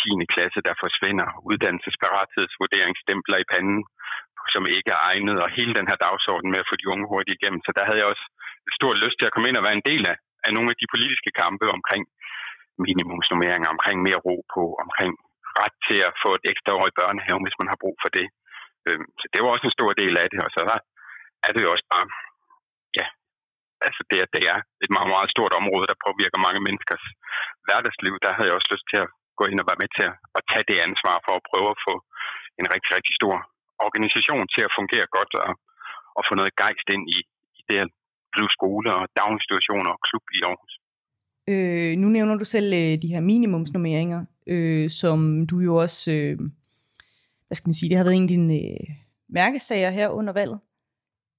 10. 0.00 0.32
klasse, 0.34 0.60
der 0.68 0.82
forsvinder, 0.84 1.28
uddannelsesparathedsvurderingsstempler 1.50 3.38
i 3.40 3.48
panden, 3.52 3.80
som 4.54 4.64
ikke 4.76 4.90
er 4.96 5.04
egnet, 5.10 5.36
og 5.44 5.48
hele 5.58 5.72
den 5.78 5.88
her 5.90 5.98
dagsorden 6.06 6.48
med 6.50 6.60
at 6.62 6.68
få 6.70 6.74
de 6.80 6.90
unge 6.92 7.06
hurtigt 7.12 7.36
igennem. 7.38 7.60
Så 7.66 7.70
der 7.76 7.84
havde 7.86 8.00
jeg 8.00 8.10
også 8.12 8.24
stor 8.78 8.92
lyst 9.04 9.16
til 9.18 9.28
at 9.28 9.34
komme 9.34 9.48
ind 9.48 9.58
og 9.60 9.64
være 9.66 9.78
en 9.78 9.88
del 9.90 10.02
af, 10.12 10.16
af 10.46 10.50
nogle 10.56 10.70
af 10.72 10.76
de 10.80 10.90
politiske 10.94 11.30
kampe 11.42 11.66
omkring 11.76 12.02
minimumsnummeringer, 12.86 13.68
omkring 13.76 13.96
mere 14.06 14.20
ro 14.26 14.36
på, 14.54 14.62
omkring 14.84 15.12
ret 15.62 15.76
til 15.88 16.00
at 16.08 16.16
få 16.22 16.30
et 16.38 16.44
ekstra 16.52 16.72
år 16.78 16.86
i 16.88 16.96
børnehave, 17.00 17.40
hvis 17.44 17.60
man 17.60 17.70
har 17.72 17.82
brug 17.82 17.96
for 18.02 18.10
det. 18.18 18.26
Øhm, 18.86 19.08
så 19.20 19.26
det 19.32 19.40
var 19.40 19.50
også 19.50 19.66
en 19.66 19.78
stor 19.78 19.90
del 20.02 20.14
af 20.22 20.26
det, 20.32 20.40
og 20.46 20.50
så 20.54 20.60
er 21.46 21.50
det 21.52 21.62
jo 21.64 21.70
også 21.74 21.86
bare, 21.94 22.06
ja, 22.98 23.06
altså 23.86 24.02
det, 24.10 24.18
at 24.24 24.30
det 24.36 24.44
er 24.52 24.58
et 24.84 24.90
meget, 24.96 25.10
meget 25.14 25.32
stort 25.34 25.54
område, 25.60 25.90
der 25.90 26.04
påvirker 26.06 26.44
mange 26.46 26.60
menneskers 26.66 27.04
hverdagsliv, 27.64 28.14
der 28.24 28.30
havde 28.36 28.48
jeg 28.48 28.56
også 28.58 28.70
lyst 28.74 28.86
til 28.90 28.98
at 29.04 29.12
gå 29.38 29.44
ind 29.50 29.60
og 29.62 29.68
være 29.70 29.82
med 29.82 29.90
til 29.96 30.04
at, 30.10 30.16
at 30.38 30.42
tage 30.50 30.68
det 30.70 30.78
ansvar 30.86 31.16
for 31.26 31.34
at 31.36 31.46
prøve 31.50 31.68
at 31.74 31.82
få 31.86 31.94
en 32.60 32.66
rigtig, 32.74 32.90
rigtig 32.96 33.14
stor 33.20 33.36
organisation 33.86 34.44
til 34.54 34.62
at 34.66 34.74
fungere 34.78 35.06
godt 35.16 35.32
og, 35.44 35.52
og 36.18 36.22
få 36.28 36.32
noget 36.40 36.56
gejst 36.62 36.86
ind 36.94 37.04
i, 37.16 37.18
i 37.58 37.60
det 37.68 37.78
at 37.84 37.90
drive 38.34 38.50
skole 38.56 38.88
og 38.98 39.02
daginstitutioner 39.18 39.90
og 39.94 40.00
klub 40.06 40.24
i 40.36 40.38
Aarhus. 40.48 40.74
Øh, 41.52 41.92
nu 42.02 42.06
nævner 42.16 42.34
du 42.36 42.44
selv 42.44 42.68
øh, 42.80 42.94
de 43.02 43.12
her 43.14 43.20
minimumsnummeringer, 43.20 44.20
øh, 44.46 44.90
som 44.90 45.46
du 45.50 45.56
jo 45.68 45.72
også, 45.84 46.12
øh, 46.12 46.36
hvad 47.46 47.56
skal 47.56 47.68
man 47.68 47.78
sige, 47.78 47.88
det 47.90 47.96
har 47.96 48.04
været 48.04 48.16
en 48.16 48.28
af 48.28 48.28
dine 48.36 48.54
øh, 48.54 48.86
mærkesager 49.28 49.90
her 49.90 50.08
under 50.08 50.32
valget. 50.32 50.60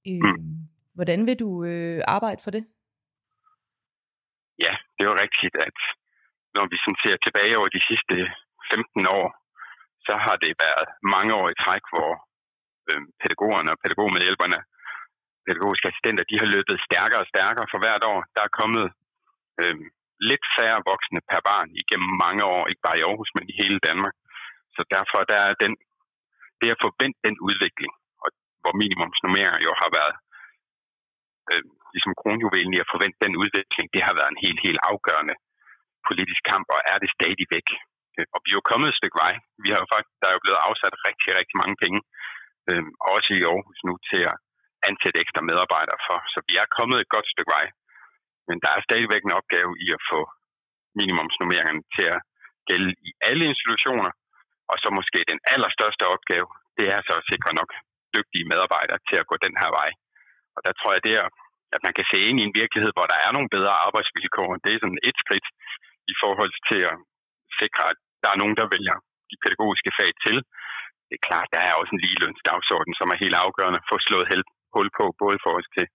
Øh, 0.07 0.21
mm. 0.23 0.57
Hvordan 0.93 1.25
vil 1.27 1.39
du 1.39 1.63
øh, 1.63 2.01
arbejde 2.07 2.41
for 2.43 2.51
det? 2.51 2.63
Ja, 4.65 4.73
det 4.93 5.01
er 5.05 5.09
jo 5.12 5.17
rigtigt, 5.25 5.55
at 5.67 5.77
når 6.55 6.65
vi 6.71 6.77
sådan 6.83 7.01
ser 7.03 7.15
tilbage 7.25 7.57
over 7.59 7.69
de 7.75 7.81
sidste 7.89 8.15
15 8.73 9.07
år, 9.19 9.27
så 10.07 10.13
har 10.25 10.35
det 10.43 10.62
været 10.65 10.85
mange 11.15 11.31
år 11.39 11.47
i 11.49 11.59
træk, 11.63 11.83
hvor 11.93 12.12
øh, 12.89 13.01
pædagogerne 13.21 13.69
og 13.73 13.79
pædagogmedhjælperne, 13.83 14.59
pædagogiske 15.47 15.89
assistenter, 15.89 16.23
de 16.31 16.39
har 16.41 16.49
løbet 16.55 16.85
stærkere 16.89 17.21
og 17.23 17.31
stærkere 17.33 17.67
for 17.71 17.79
hvert 17.83 18.03
år. 18.12 18.19
Der 18.35 18.41
er 18.45 18.57
kommet 18.62 18.85
øh, 19.62 19.77
lidt 20.29 20.45
færre 20.55 20.79
voksne 20.91 21.21
per 21.29 21.41
barn 21.49 21.69
igennem 21.81 22.12
mange 22.25 22.43
år, 22.55 22.62
ikke 22.71 22.85
bare 22.88 22.99
i 22.99 23.05
Aarhus, 23.07 23.31
men 23.38 23.45
i 23.51 23.53
hele 23.62 23.79
Danmark. 23.88 24.15
Så 24.75 24.81
derfor 24.95 25.19
der 25.31 25.39
er 25.49 25.53
den, 25.63 25.73
det 26.62 26.69
at 26.75 26.83
forvente 26.85 27.19
den 27.27 27.35
udvikling, 27.47 27.91
og 28.23 28.29
hvor 28.62 28.73
minimumsnummeringer 28.81 29.59
jo 29.67 29.73
har 29.81 29.89
været 29.99 30.15
øh, 31.51 31.63
ligesom 31.95 32.13
kronjuvelen 32.21 32.73
i 32.75 32.83
at 32.83 32.91
forvente 32.93 33.19
den 33.25 33.33
udvikling, 33.43 33.85
det 33.95 34.01
har 34.07 34.13
været 34.19 34.31
en 34.31 34.43
helt, 34.45 34.62
helt 34.67 34.81
afgørende 34.91 35.35
politisk 36.07 36.41
kamp, 36.51 36.65
og 36.75 36.79
er 36.91 36.97
det 37.03 37.15
stadig 37.17 37.45
væk. 37.55 37.67
Øh, 38.17 38.25
og 38.33 38.39
vi 38.43 38.49
er 38.49 38.57
jo 38.59 38.69
kommet 38.71 38.88
et 38.89 38.99
stykke 38.99 39.19
vej. 39.23 39.33
Vi 39.63 39.69
har 39.73 39.79
jo 39.83 39.88
faktisk, 39.93 40.15
der 40.21 40.27
er 40.29 40.35
jo 40.38 40.43
blevet 40.45 40.62
afsat 40.67 40.93
rigtig, 41.07 41.29
rigtig 41.39 41.55
mange 41.62 41.75
penge, 41.83 41.99
øh, 42.69 42.83
også 43.15 43.29
i 43.38 43.45
Aarhus 43.49 43.79
nu, 43.88 43.93
til 44.09 44.21
at 44.31 44.38
ansætte 44.89 45.21
ekstra 45.23 45.41
medarbejdere 45.49 45.99
for. 46.07 46.17
Så 46.33 46.39
vi 46.47 46.53
er 46.62 46.75
kommet 46.77 46.97
et 46.99 47.13
godt 47.15 47.27
stykke 47.33 47.53
vej. 47.57 47.65
Men 48.47 48.57
der 48.63 48.71
er 48.73 48.85
stadigvæk 48.88 49.23
en 49.23 49.38
opgave 49.39 49.71
i 49.85 49.88
at 49.97 50.01
få 50.12 50.19
minimumsnummeringerne 50.99 51.83
til 51.95 52.05
at 52.15 52.19
gælde 52.69 52.91
i 53.07 53.09
alle 53.29 53.45
institutioner. 53.53 54.12
Og 54.71 54.75
så 54.81 54.88
måske 54.99 55.19
den 55.31 55.39
allerstørste 55.53 56.03
opgave, 56.15 56.47
det 56.77 56.85
er 56.95 56.99
så 57.07 57.13
at 57.19 57.27
sikre 57.31 57.51
nok 57.59 57.71
dygtige 58.15 58.49
medarbejdere 58.51 58.99
til 59.09 59.17
at 59.21 59.27
gå 59.29 59.35
den 59.45 59.55
her 59.62 59.71
vej. 59.79 59.89
Og 60.55 60.59
der 60.65 60.73
tror 60.79 60.91
jeg, 60.95 61.03
det 61.07 61.13
er, 61.21 61.27
at 61.75 61.81
man 61.85 61.93
kan 61.97 62.05
se 62.12 62.17
ind 62.29 62.38
i 62.39 62.47
en 62.49 62.57
virkelighed, 62.62 62.91
hvor 62.95 63.07
der 63.12 63.19
er 63.25 63.31
nogle 63.35 63.53
bedre 63.55 63.75
arbejdsvilkår. 63.88 64.49
Det 64.63 64.71
er 64.71 64.79
sådan 64.83 65.03
et 65.09 65.17
skridt 65.23 65.47
i 66.11 66.15
forhold 66.23 66.53
til 66.69 66.81
at 66.91 66.97
sikre, 67.61 67.83
at 67.91 67.97
der 68.23 68.29
er 68.31 68.41
nogen, 68.41 68.57
der 68.59 68.71
vælger 68.75 68.97
de 69.31 69.41
pædagogiske 69.43 69.91
fag 69.99 70.11
til. 70.25 70.37
Det 71.07 71.15
er 71.17 71.27
klart, 71.29 71.49
der 71.55 71.61
er 71.67 71.73
også 71.79 71.91
en 71.93 72.03
ligelønsdagsorden, 72.05 72.93
som 72.99 73.07
er 73.13 73.21
helt 73.23 73.37
afgørende 73.45 73.81
for 73.87 73.95
at 73.97 74.05
slå 74.07 74.19
hul 74.73 74.89
på, 74.99 75.05
både 75.23 75.37
for 75.43 75.51
os 75.59 75.69
til, 75.75 75.85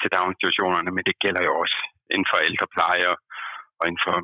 til 0.00 0.08
daginstitutionerne, 0.16 0.90
men 0.96 1.04
det 1.08 1.20
gælder 1.24 1.42
jo 1.48 1.52
også 1.62 1.78
inden 2.14 2.28
for 2.30 2.38
ældrepleje 2.48 3.06
og, 3.12 3.18
og 3.78 3.84
inden 3.88 4.02
for 4.06 4.16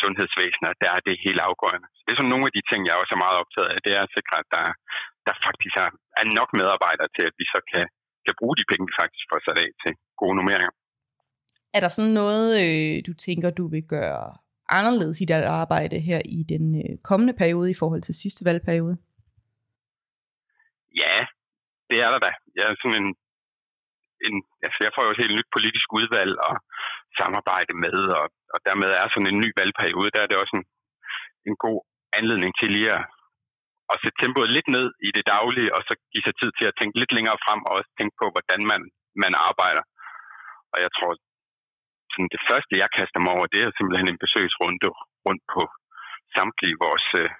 sundhedsvæsenet, 0.00 0.80
der 0.82 0.90
er 0.96 1.00
det 1.06 1.24
helt 1.26 1.42
afgørende. 1.48 1.88
Så 1.94 2.00
det 2.04 2.12
er 2.12 2.18
sådan 2.20 2.34
nogle 2.34 2.48
af 2.48 2.54
de 2.56 2.62
ting, 2.70 2.80
jeg 2.88 3.00
også 3.02 3.12
er 3.16 3.24
meget 3.24 3.40
optaget 3.42 3.68
af. 3.72 3.78
Det 3.86 3.92
er 3.98 4.02
at 4.04 4.14
sikre, 4.16 4.36
at 4.42 4.48
der, 4.56 4.66
der 5.26 5.34
faktisk 5.46 5.74
er, 5.84 5.90
er 6.20 6.26
nok 6.38 6.50
medarbejdere 6.60 7.10
til, 7.16 7.24
at 7.30 7.34
vi 7.40 7.46
så 7.54 7.60
kan, 7.72 7.84
kan 8.26 8.34
bruge 8.40 8.56
de 8.58 8.68
penge, 8.70 8.88
vi 8.90 8.94
faktisk 9.02 9.24
får 9.30 9.40
sat 9.46 9.58
af 9.64 9.70
til 9.82 9.92
gode 10.20 10.36
nummeringer. 10.38 10.72
Er 11.76 11.80
der 11.84 11.90
sådan 11.96 12.16
noget, 12.22 12.48
øh, 12.64 12.94
du 13.08 13.12
tænker, 13.26 13.48
du 13.60 13.64
vil 13.74 13.84
gøre 13.96 14.26
anderledes 14.68 15.20
i 15.20 15.24
dit 15.24 15.44
arbejde 15.60 15.96
her 16.08 16.20
i 16.24 16.40
den 16.52 16.64
øh, 16.82 16.98
kommende 17.08 17.34
periode 17.42 17.70
i 17.70 17.80
forhold 17.82 18.02
til 18.02 18.14
sidste 18.14 18.44
valgperiode? 18.44 18.96
Ja, 21.02 21.16
det 21.90 21.98
er 22.04 22.10
der 22.10 22.20
da. 22.26 22.30
Jeg 22.56 22.64
er 22.64 22.74
sådan 22.82 22.98
en, 23.02 23.10
en 24.26 24.36
altså 24.66 24.78
jeg 24.86 24.92
får 24.94 25.04
jo 25.04 25.10
et 25.12 25.22
helt 25.22 25.36
nyt 25.38 25.50
politisk 25.56 25.88
udvalg 25.98 26.34
og 26.48 26.54
samarbejde 27.20 27.74
med, 27.84 27.96
og, 28.18 28.26
og 28.54 28.58
dermed 28.66 28.88
er 29.00 29.06
sådan 29.08 29.30
en 29.32 29.40
ny 29.44 29.48
valgperiode, 29.60 30.14
der 30.14 30.20
er 30.22 30.28
det 30.30 30.40
også 30.42 30.54
en, 30.60 30.66
en 31.48 31.56
god 31.66 31.78
anledning 32.18 32.52
til 32.60 32.68
lige 32.76 32.90
at, 32.98 33.04
at 33.92 33.96
sætte 34.02 34.18
tempoet 34.22 34.50
lidt 34.56 34.68
ned 34.76 34.86
i 35.08 35.10
det 35.16 35.24
daglige, 35.34 35.74
og 35.76 35.80
så 35.88 35.92
give 36.12 36.24
sig 36.26 36.34
tid 36.40 36.50
til 36.58 36.66
at 36.68 36.76
tænke 36.80 36.98
lidt 37.00 37.12
længere 37.16 37.38
frem, 37.44 37.60
og 37.66 37.72
også 37.78 37.90
tænke 37.98 38.14
på, 38.20 38.26
hvordan 38.34 38.60
man, 38.72 38.82
man 39.22 39.32
arbejder. 39.48 39.84
Og 40.72 40.78
jeg 40.84 40.90
tror, 40.96 41.10
sådan 42.14 42.34
det 42.36 42.42
første, 42.50 42.80
jeg 42.82 42.90
kaster 42.98 43.20
mig 43.20 43.32
over, 43.36 43.46
det 43.54 43.60
er 43.60 43.76
simpelthen 43.78 44.08
en 44.10 44.22
besøgsrunde 44.24 44.88
rundt 45.26 45.44
på 45.54 45.62
samtlige 46.36 46.80
vores... 46.86 47.06
Øh, 47.20 47.30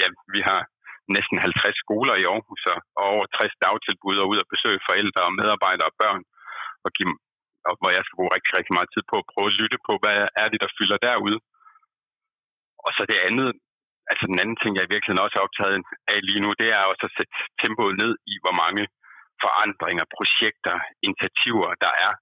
ja, 0.00 0.06
vi 0.34 0.40
har 0.48 0.60
næsten 1.16 1.36
50 1.38 1.82
skoler 1.84 2.14
i 2.18 2.24
Aarhus 2.32 2.62
og 2.98 3.04
over 3.12 3.24
60 3.26 3.64
dagtilbud 3.64 4.16
og 4.22 4.28
ud 4.32 4.38
at 4.42 4.50
besøge 4.54 4.86
forældre 4.88 5.22
og 5.28 5.36
medarbejdere 5.40 5.90
og 5.90 5.96
børn, 6.02 6.22
og, 6.84 6.90
give, 6.96 7.14
og 7.68 7.74
hvor 7.80 7.90
jeg 7.96 8.02
skal 8.04 8.18
bruge 8.18 8.34
rigtig, 8.36 8.52
rigtig 8.58 8.74
meget 8.76 8.90
tid 8.94 9.02
på 9.10 9.16
at 9.20 9.28
prøve 9.32 9.48
at 9.50 9.58
lytte 9.60 9.78
på, 9.86 9.92
hvad 10.02 10.18
er 10.42 10.46
det, 10.52 10.58
der 10.64 10.74
fylder 10.78 10.98
derude. 11.08 11.38
Og 12.86 12.90
så 12.96 13.02
det 13.12 13.18
andet, 13.28 13.48
altså 14.10 14.24
den 14.30 14.40
anden 14.42 14.58
ting, 14.60 14.72
jeg 14.74 14.84
i 14.86 14.92
virkeligheden 14.92 15.24
også 15.24 15.36
er 15.38 15.46
optaget 15.46 15.74
af 16.12 16.18
lige 16.28 16.42
nu, 16.44 16.50
det 16.60 16.68
er 16.76 16.90
også 16.90 17.04
at 17.08 17.16
sætte 17.16 17.34
tempoet 17.62 17.94
ned 18.02 18.12
i, 18.32 18.34
hvor 18.44 18.54
mange 18.62 18.82
forandringer, 19.44 20.04
projekter, 20.16 20.74
initiativer, 21.06 21.70
der 21.84 21.92
er. 22.06 22.12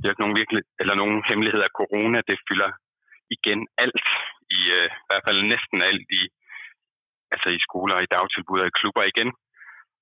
Det 0.00 0.06
er 0.06 0.14
ikke 0.14 0.24
nogen, 0.24 0.40
virkelig, 0.42 0.62
eller 0.80 0.94
nogen 1.02 1.18
hemmelighed 1.28 1.62
af 1.68 1.76
corona, 1.80 2.18
det 2.28 2.44
fylder 2.48 2.70
igen 3.36 3.60
alt, 3.84 4.06
i, 4.58 4.60
øh, 4.78 4.88
i 5.04 5.06
hvert 5.08 5.26
fald 5.26 5.40
næsten 5.54 5.78
alt 5.90 6.08
i, 6.20 6.22
altså 7.34 7.48
i 7.56 7.60
skoler, 7.66 7.96
i 8.00 8.12
dagtilbud 8.16 8.60
og 8.62 8.68
i 8.68 8.78
klubber 8.80 9.04
igen. 9.12 9.30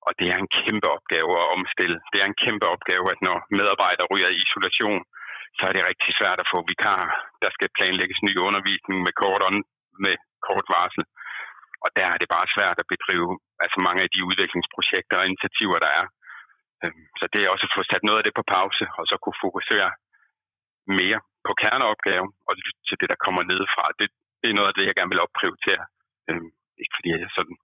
Og 0.07 0.11
det 0.19 0.27
er 0.33 0.37
en 0.39 0.53
kæmpe 0.59 0.87
opgave 0.97 1.31
at 1.41 1.51
omstille. 1.57 1.97
Det 2.11 2.19
er 2.21 2.27
en 2.27 2.41
kæmpe 2.43 2.65
opgave, 2.73 3.05
at 3.13 3.19
når 3.27 3.37
medarbejdere 3.57 4.11
ryger 4.13 4.29
i 4.31 4.41
isolation, 4.45 5.01
så 5.57 5.63
er 5.69 5.73
det 5.73 5.89
rigtig 5.91 6.11
svært 6.19 6.39
at 6.43 6.49
få 6.53 6.59
vikar. 6.69 7.03
Der 7.43 7.51
skal 7.55 7.69
planlægges 7.77 8.19
ny 8.27 8.33
undervisning 8.47 8.99
med 9.07 9.13
kort, 9.21 9.41
on, 9.47 9.57
med 10.03 10.15
kort 10.47 10.65
varsel. 10.75 11.03
Og 11.83 11.89
der 11.97 12.05
er 12.13 12.17
det 12.21 12.29
bare 12.35 12.53
svært 12.55 12.77
at 12.81 12.89
bedrive 12.93 13.29
altså 13.63 13.79
mange 13.87 14.01
af 14.05 14.09
de 14.13 14.25
udviklingsprojekter 14.29 15.17
og 15.19 15.27
initiativer, 15.29 15.79
der 15.85 15.91
er. 15.99 16.05
Øhm, 16.83 17.05
så 17.19 17.25
det 17.33 17.39
er 17.41 17.49
også 17.53 17.65
at 17.67 17.75
få 17.77 17.83
sat 17.91 18.03
noget 18.05 18.19
af 18.19 18.25
det 18.25 18.35
på 18.39 18.43
pause, 18.55 18.83
og 18.99 19.03
så 19.09 19.15
kunne 19.23 19.43
fokusere 19.45 19.89
mere 20.99 21.19
på 21.47 21.51
kerneopgaven 21.61 22.31
og 22.47 22.53
lytte 22.63 22.81
til 22.87 22.97
det, 23.01 23.07
der 23.13 23.23
kommer 23.25 23.41
nedefra. 23.51 23.85
Det, 23.99 24.07
det 24.41 24.47
er 24.49 24.57
noget 24.57 24.71
af 24.71 24.75
det, 24.77 24.85
jeg 24.87 24.95
gerne 24.97 25.13
vil 25.13 25.25
opprioritere. 25.27 25.83
Øhm, 26.29 26.49
ikke 26.81 26.95
fordi 26.97 27.09
jeg 27.13 27.31
sådan 27.37 27.57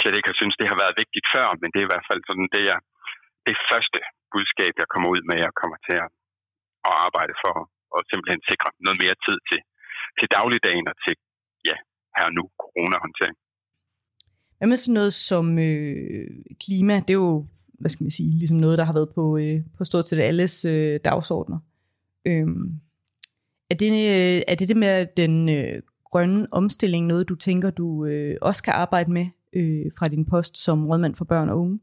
slet 0.00 0.16
ikke 0.16 0.30
har 0.30 0.38
synes, 0.40 0.56
det 0.60 0.70
har 0.72 0.78
været 0.82 1.00
vigtigt 1.02 1.26
før, 1.34 1.46
men 1.60 1.68
det 1.70 1.78
er 1.78 1.86
i 1.86 1.92
hvert 1.92 2.08
fald 2.10 2.22
sådan 2.28 2.48
det, 2.54 2.62
jeg, 2.70 2.78
det 3.48 3.56
første 3.70 3.98
budskab, 4.32 4.72
jeg 4.82 4.88
kommer 4.92 5.08
ud 5.14 5.22
med, 5.28 5.36
jeg 5.46 5.54
kommer 5.60 5.78
til 5.86 5.96
at, 6.04 6.10
at 6.88 6.94
arbejde 7.06 7.34
for 7.42 7.54
at 7.96 8.02
simpelthen 8.10 8.42
sikre 8.50 8.68
noget 8.84 8.98
mere 9.02 9.16
tid 9.26 9.38
til, 9.50 9.60
til 10.18 10.28
dagligdagen 10.36 10.86
og 10.92 10.96
til 11.04 11.14
ja, 11.68 11.76
her 12.18 12.28
nu 12.38 12.44
coronahåndtering. 12.62 13.36
Hvad 14.58 14.68
med 14.68 14.80
sådan 14.82 14.98
noget 15.00 15.14
som 15.28 15.44
øh, 15.68 16.26
klima? 16.64 16.94
Det 17.06 17.12
er 17.16 17.22
jo, 17.26 17.34
hvad 17.82 17.90
skal 17.92 18.04
man 18.04 18.16
sige, 18.18 18.38
ligesom 18.38 18.58
noget, 18.64 18.78
der 18.78 18.84
har 18.84 18.96
været 18.98 19.10
på, 19.14 19.24
øh, 19.42 19.58
på 19.78 19.84
stort 19.84 20.06
set 20.06 20.20
alles 20.30 20.64
øh, 20.64 21.00
dagsordner. 21.04 21.58
Øhm, 22.30 22.66
er, 23.70 23.76
det, 23.80 23.88
øh, 24.14 24.40
er 24.50 24.54
det 24.58 24.66
det 24.70 24.76
med 24.76 25.06
den 25.22 25.34
øh, 25.56 25.82
grønne 26.10 26.46
omstilling 26.60 27.06
noget, 27.06 27.28
du 27.28 27.36
tænker, 27.46 27.70
du 27.70 27.88
øh, 28.10 28.34
også 28.48 28.60
kan 28.66 28.74
arbejde 28.84 29.10
med 29.18 29.26
øh, 29.58 29.86
fra 29.98 30.06
din 30.14 30.24
post 30.32 30.54
som 30.64 30.78
rådmand 30.88 31.14
for 31.16 31.24
børn 31.32 31.48
og 31.52 31.56
unge? 31.62 31.76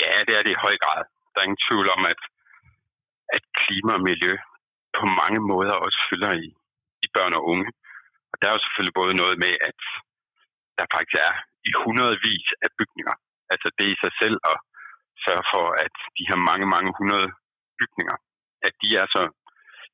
Ja, 0.00 0.10
det 0.26 0.34
er 0.38 0.42
det 0.42 0.52
i 0.54 0.62
høj 0.66 0.76
grad. 0.84 1.02
Der 1.30 1.38
er 1.40 1.46
ingen 1.48 1.64
tvivl 1.68 1.86
om, 1.96 2.02
at, 2.12 2.20
at 3.36 3.42
klima 3.60 3.92
og 3.98 4.02
miljø 4.10 4.34
på 4.98 5.04
mange 5.20 5.40
måder 5.50 5.74
også 5.84 5.98
fylder 6.08 6.32
i, 6.44 6.46
i 7.04 7.08
børn 7.16 7.34
og 7.38 7.42
unge. 7.52 7.68
Og 8.30 8.36
der 8.38 8.46
er 8.48 8.54
jo 8.56 8.64
selvfølgelig 8.64 8.98
både 9.00 9.14
noget 9.22 9.36
med, 9.44 9.52
at 9.68 9.78
der 10.78 10.86
faktisk 10.94 11.16
er 11.26 11.32
i 11.68 11.70
hundredvis 11.82 12.46
af 12.64 12.70
bygninger. 12.78 13.14
Altså 13.54 13.68
det 13.78 13.86
i 13.94 13.96
sig 14.04 14.12
selv 14.22 14.36
at 14.52 14.56
sørge 15.24 15.44
for, 15.52 15.66
at 15.84 15.94
de 16.16 16.28
her 16.30 16.38
mange, 16.50 16.66
mange 16.74 16.90
hundrede 16.98 17.28
bygninger, 17.80 18.16
at 18.66 18.74
de 18.82 18.88
er 19.02 19.06
så 19.16 19.22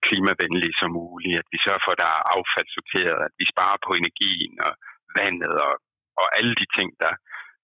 klimavenlige 0.07 0.75
som 0.81 0.90
muligt, 1.01 1.40
at 1.40 1.49
vi 1.53 1.59
sørger 1.64 1.83
for, 1.85 1.92
at 1.94 2.03
der 2.05 2.11
er 2.16 2.23
affaldssorteret, 2.35 3.18
at 3.27 3.33
vi 3.40 3.44
sparer 3.53 3.79
på 3.87 3.90
energien 4.01 4.55
og 4.66 4.73
vandet 5.18 5.55
og, 5.66 5.75
og 6.20 6.27
alle 6.38 6.55
de 6.61 6.66
ting, 6.77 6.88
der, 7.03 7.12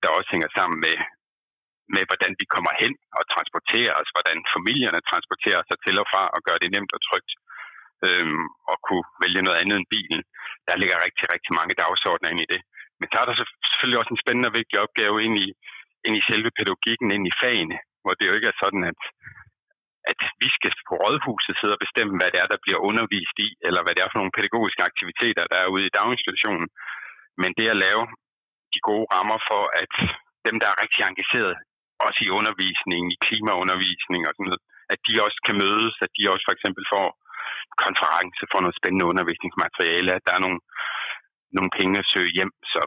der 0.03 0.09
også 0.17 0.29
hænger 0.35 0.51
sammen 0.59 0.79
med, 0.87 0.97
med, 1.95 2.03
hvordan 2.11 2.33
vi 2.41 2.47
kommer 2.55 2.73
hen 2.83 2.93
og 3.19 3.23
transporterer 3.35 3.93
os, 4.01 4.11
hvordan 4.17 4.39
familierne 4.55 5.09
transporterer 5.11 5.63
sig 5.69 5.79
til 5.85 5.97
og 6.03 6.07
fra 6.13 6.23
og 6.37 6.41
gør 6.47 6.57
det 6.61 6.71
nemt 6.75 6.93
og 6.97 7.01
trygt 7.09 7.33
øhm, 8.07 8.45
og 8.71 8.77
kunne 8.87 9.07
vælge 9.23 9.45
noget 9.47 9.61
andet 9.63 9.77
end 9.79 9.93
bilen. 9.95 10.21
Der 10.69 10.75
ligger 10.81 11.05
rigtig, 11.07 11.27
rigtig 11.35 11.53
mange 11.59 11.75
dagsordner 11.83 12.29
ind 12.33 12.41
i 12.45 12.53
det. 12.53 12.61
Men 12.99 13.07
så 13.11 13.17
er 13.23 13.27
der 13.27 13.37
selvfølgelig 13.67 14.01
også 14.01 14.13
en 14.15 14.23
spændende 14.25 14.51
og 14.51 14.57
vigtig 14.61 14.77
opgave 14.85 15.17
ind 15.27 15.37
i, 15.47 15.49
ind 16.07 16.17
i 16.21 16.27
selve 16.31 16.51
pædagogikken, 16.59 17.09
ind 17.17 17.25
i 17.31 17.39
fagene, 17.43 17.79
hvor 18.03 18.13
det 18.15 18.25
jo 18.29 18.35
ikke 18.37 18.51
er 18.53 18.61
sådan, 18.63 18.83
at, 18.93 19.01
at 20.11 20.21
vi 20.43 20.49
skal 20.57 20.73
på 20.89 20.95
rådhuset 21.03 21.55
sidde 21.57 21.77
og 21.77 21.83
bestemme, 21.85 22.15
hvad 22.19 22.31
det 22.33 22.41
er, 22.43 22.49
der 22.53 22.65
bliver 22.65 22.81
undervist 22.89 23.37
i, 23.47 23.49
eller 23.67 23.81
hvad 23.83 23.95
det 23.95 24.03
er 24.03 24.11
for 24.11 24.21
nogle 24.21 24.37
pædagogiske 24.39 24.87
aktiviteter, 24.91 25.45
der 25.53 25.59
er 25.61 25.73
ude 25.75 25.87
i 25.87 25.95
daginstitutionen. 25.99 26.69
Men 27.43 27.51
det 27.59 27.67
at 27.75 27.83
lave 27.87 28.03
de 28.73 28.81
gode 28.89 29.07
rammer 29.15 29.39
for, 29.51 29.63
at 29.83 29.93
dem, 30.47 30.57
der 30.61 30.69
er 30.71 30.81
rigtig 30.83 31.03
engageret, 31.11 31.55
også 32.07 32.21
i 32.27 32.35
undervisning, 32.39 33.03
i 33.15 33.17
klimaundervisning 33.27 34.23
og 34.25 34.33
sådan 34.35 34.49
noget, 34.49 34.63
at 34.93 35.01
de 35.07 35.15
også 35.27 35.39
kan 35.47 35.57
mødes, 35.65 35.95
at 36.05 36.13
de 36.17 36.31
også 36.33 36.45
for 36.49 36.55
eksempel 36.57 36.85
får 36.95 37.07
konference, 37.85 38.51
får 38.53 38.61
noget 38.65 38.79
spændende 38.81 39.09
undervisningsmateriale, 39.13 40.11
at 40.15 40.25
der 40.27 40.33
er 40.35 40.45
nogle, 40.47 40.61
nogle 41.57 41.71
penge 41.79 41.95
at 42.03 42.11
søge 42.15 42.35
hjem. 42.39 42.53
Så, 42.73 42.81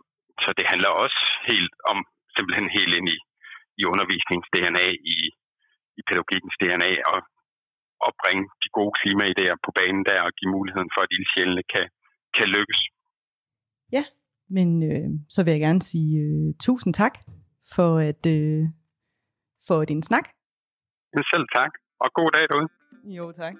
så 0.44 0.50
det 0.58 0.66
handler 0.72 0.92
også 1.04 1.22
helt 1.52 1.74
om 1.92 1.98
simpelthen 2.36 2.68
helt 2.78 2.94
ind 3.00 3.08
i, 3.16 3.18
i 3.82 3.84
undervisnings-DNA, 3.92 4.88
i, 5.14 5.16
i 6.00 6.02
pædagogikkens 6.08 6.58
DNA, 6.62 6.92
og, 7.12 7.20
og 8.06 8.12
bringe 8.22 8.44
de 8.62 8.68
gode 8.78 8.94
klimaidéer 9.00 9.58
på 9.66 9.72
banen 9.80 10.04
der, 10.10 10.20
og 10.28 10.32
give 10.38 10.52
muligheden 10.58 10.90
for, 10.94 11.02
at 11.06 11.14
ildsjælene 11.18 11.64
kan, 11.74 11.86
kan 12.38 12.48
lykkes. 12.56 12.82
Ja, 13.96 14.04
men 14.56 14.70
øh, 14.92 15.10
så 15.34 15.40
vil 15.44 15.52
jeg 15.56 15.64
gerne 15.68 15.84
sige 15.92 16.12
øh, 16.26 16.48
tusind 16.66 16.94
tak 17.02 17.16
for, 17.76 17.92
at, 18.10 18.24
øh, 18.38 18.62
for 19.68 19.80
din 19.92 20.04
snak. 20.10 20.26
Selv 21.34 21.48
tak, 21.58 21.72
og 22.04 22.10
god 22.20 22.30
dag 22.36 22.46
derude. 22.50 22.70
Jo, 23.18 23.32
tak. 23.32 23.56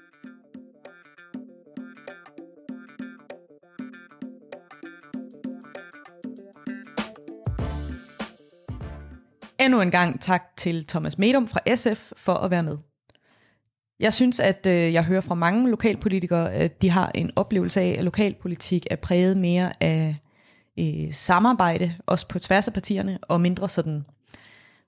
Endnu 9.70 9.82
en 9.82 9.92
gang 9.92 10.22
tak 10.22 10.44
til 10.58 10.86
Thomas 10.88 11.18
Medum 11.18 11.48
fra 11.48 11.76
SF 11.76 12.12
for 12.18 12.34
at 12.34 12.52
være 12.52 12.64
med. 12.64 12.78
Jeg 14.00 14.14
synes, 14.14 14.40
at 14.40 14.66
øh, 14.66 14.94
jeg 14.94 15.04
hører 15.04 15.22
fra 15.22 15.36
mange 15.36 15.70
lokalpolitikere, 15.70 16.54
at 16.54 16.82
de 16.82 16.90
har 16.90 17.12
en 17.16 17.32
oplevelse 17.36 17.82
af, 17.82 17.96
at 17.98 18.04
lokalpolitik 18.04 18.88
er 18.92 18.96
præget 18.96 19.38
mere 19.38 19.72
af 19.84 20.16
øh, 20.80 21.14
samarbejde, 21.14 21.96
også 22.06 22.28
på 22.28 22.40
tværs 22.40 22.68
af 22.68 22.74
partierne, 22.74 23.20
og 23.22 23.42
mindre 23.42 23.70
sådan, 23.70 24.06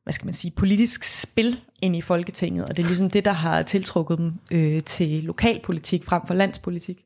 hvad 0.03 0.13
skal 0.13 0.25
man 0.25 0.33
sige, 0.33 0.51
politisk 0.51 1.21
spil 1.21 1.59
ind 1.81 1.95
i 1.95 2.01
Folketinget. 2.01 2.65
Og 2.65 2.77
det 2.77 2.83
er 2.83 2.87
ligesom 2.87 3.09
det, 3.09 3.25
der 3.25 3.33
har 3.33 3.61
tiltrukket 3.61 4.17
dem 4.17 4.33
øh, 4.51 4.83
til 4.83 5.23
lokalpolitik 5.23 6.05
frem 6.05 6.21
for 6.27 6.33
landspolitik. 6.33 7.05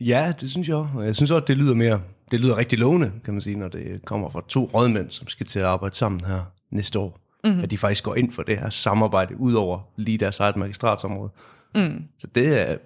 Ja, 0.00 0.32
det 0.40 0.50
synes 0.50 0.68
jeg 0.68 0.76
også. 0.76 1.00
Jeg 1.00 1.16
synes 1.16 1.30
også, 1.30 1.44
det 1.48 1.56
lyder 1.56 1.74
mere, 1.74 2.00
det 2.30 2.40
lyder 2.40 2.56
rigtig 2.56 2.78
lovende, 2.78 3.12
kan 3.24 3.34
man 3.34 3.40
sige, 3.40 3.56
når 3.56 3.68
det 3.68 4.04
kommer 4.04 4.30
fra 4.30 4.42
to 4.48 4.64
rådmænd, 4.64 5.10
som 5.10 5.28
skal 5.28 5.46
til 5.46 5.58
at 5.58 5.64
arbejde 5.64 5.94
sammen 5.94 6.20
her 6.24 6.52
næste 6.72 6.98
år. 6.98 7.18
Mm-hmm. 7.44 7.62
At 7.62 7.70
de 7.70 7.78
faktisk 7.78 8.04
går 8.04 8.14
ind 8.14 8.32
for 8.32 8.42
det 8.42 8.58
her 8.58 8.70
samarbejde, 8.70 9.40
ud 9.40 9.54
over 9.54 9.80
lige 9.96 10.18
deres 10.18 10.40
eget 10.40 10.56
magistratsområde. 10.56 11.30
Mm. 11.74 12.04
Så 12.18 12.26
det 12.26 12.60
er, 12.60 12.76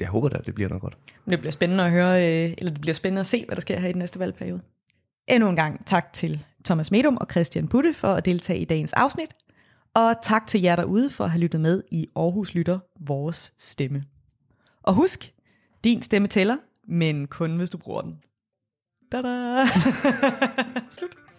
jeg 0.00 0.08
håber 0.08 0.28
da, 0.28 0.38
at 0.38 0.46
det 0.46 0.54
bliver 0.54 0.68
noget 0.68 0.82
godt. 0.82 0.96
Det 1.30 1.38
bliver 1.38 1.52
spændende 1.52 1.84
at 1.84 1.90
høre, 1.90 2.16
øh, 2.16 2.54
eller 2.58 2.72
det 2.72 2.80
bliver 2.80 2.94
spændende 2.94 3.20
at 3.20 3.26
se, 3.26 3.44
hvad 3.46 3.56
der 3.56 3.60
sker 3.60 3.80
her 3.80 3.88
i 3.88 3.92
den 3.92 3.98
næste 3.98 4.18
valgperiode. 4.18 4.60
Endnu 5.28 5.48
en 5.48 5.56
gang 5.56 5.86
tak 5.86 6.12
til 6.12 6.44
Thomas 6.64 6.90
Medum 6.90 7.16
og 7.16 7.26
Christian 7.30 7.68
Butte 7.68 7.94
for 7.94 8.08
at 8.08 8.24
deltage 8.24 8.58
i 8.60 8.64
dagens 8.64 8.92
afsnit. 8.92 9.30
Og 9.94 10.14
tak 10.22 10.46
til 10.46 10.60
jer 10.60 10.76
derude 10.76 11.10
for 11.10 11.24
at 11.24 11.30
have 11.30 11.40
lyttet 11.40 11.60
med 11.60 11.82
i 11.90 12.06
Aarhus 12.16 12.54
Lytter, 12.54 12.78
vores 13.00 13.52
stemme. 13.58 14.04
Og 14.82 14.94
husk, 14.94 15.32
din 15.84 16.02
stemme 16.02 16.28
tæller, 16.28 16.56
men 16.88 17.26
kun 17.26 17.56
hvis 17.56 17.70
du 17.70 17.78
bruger 17.78 18.02
den. 18.02 18.18
Da-da. 19.12 19.66
Slut. 20.90 21.29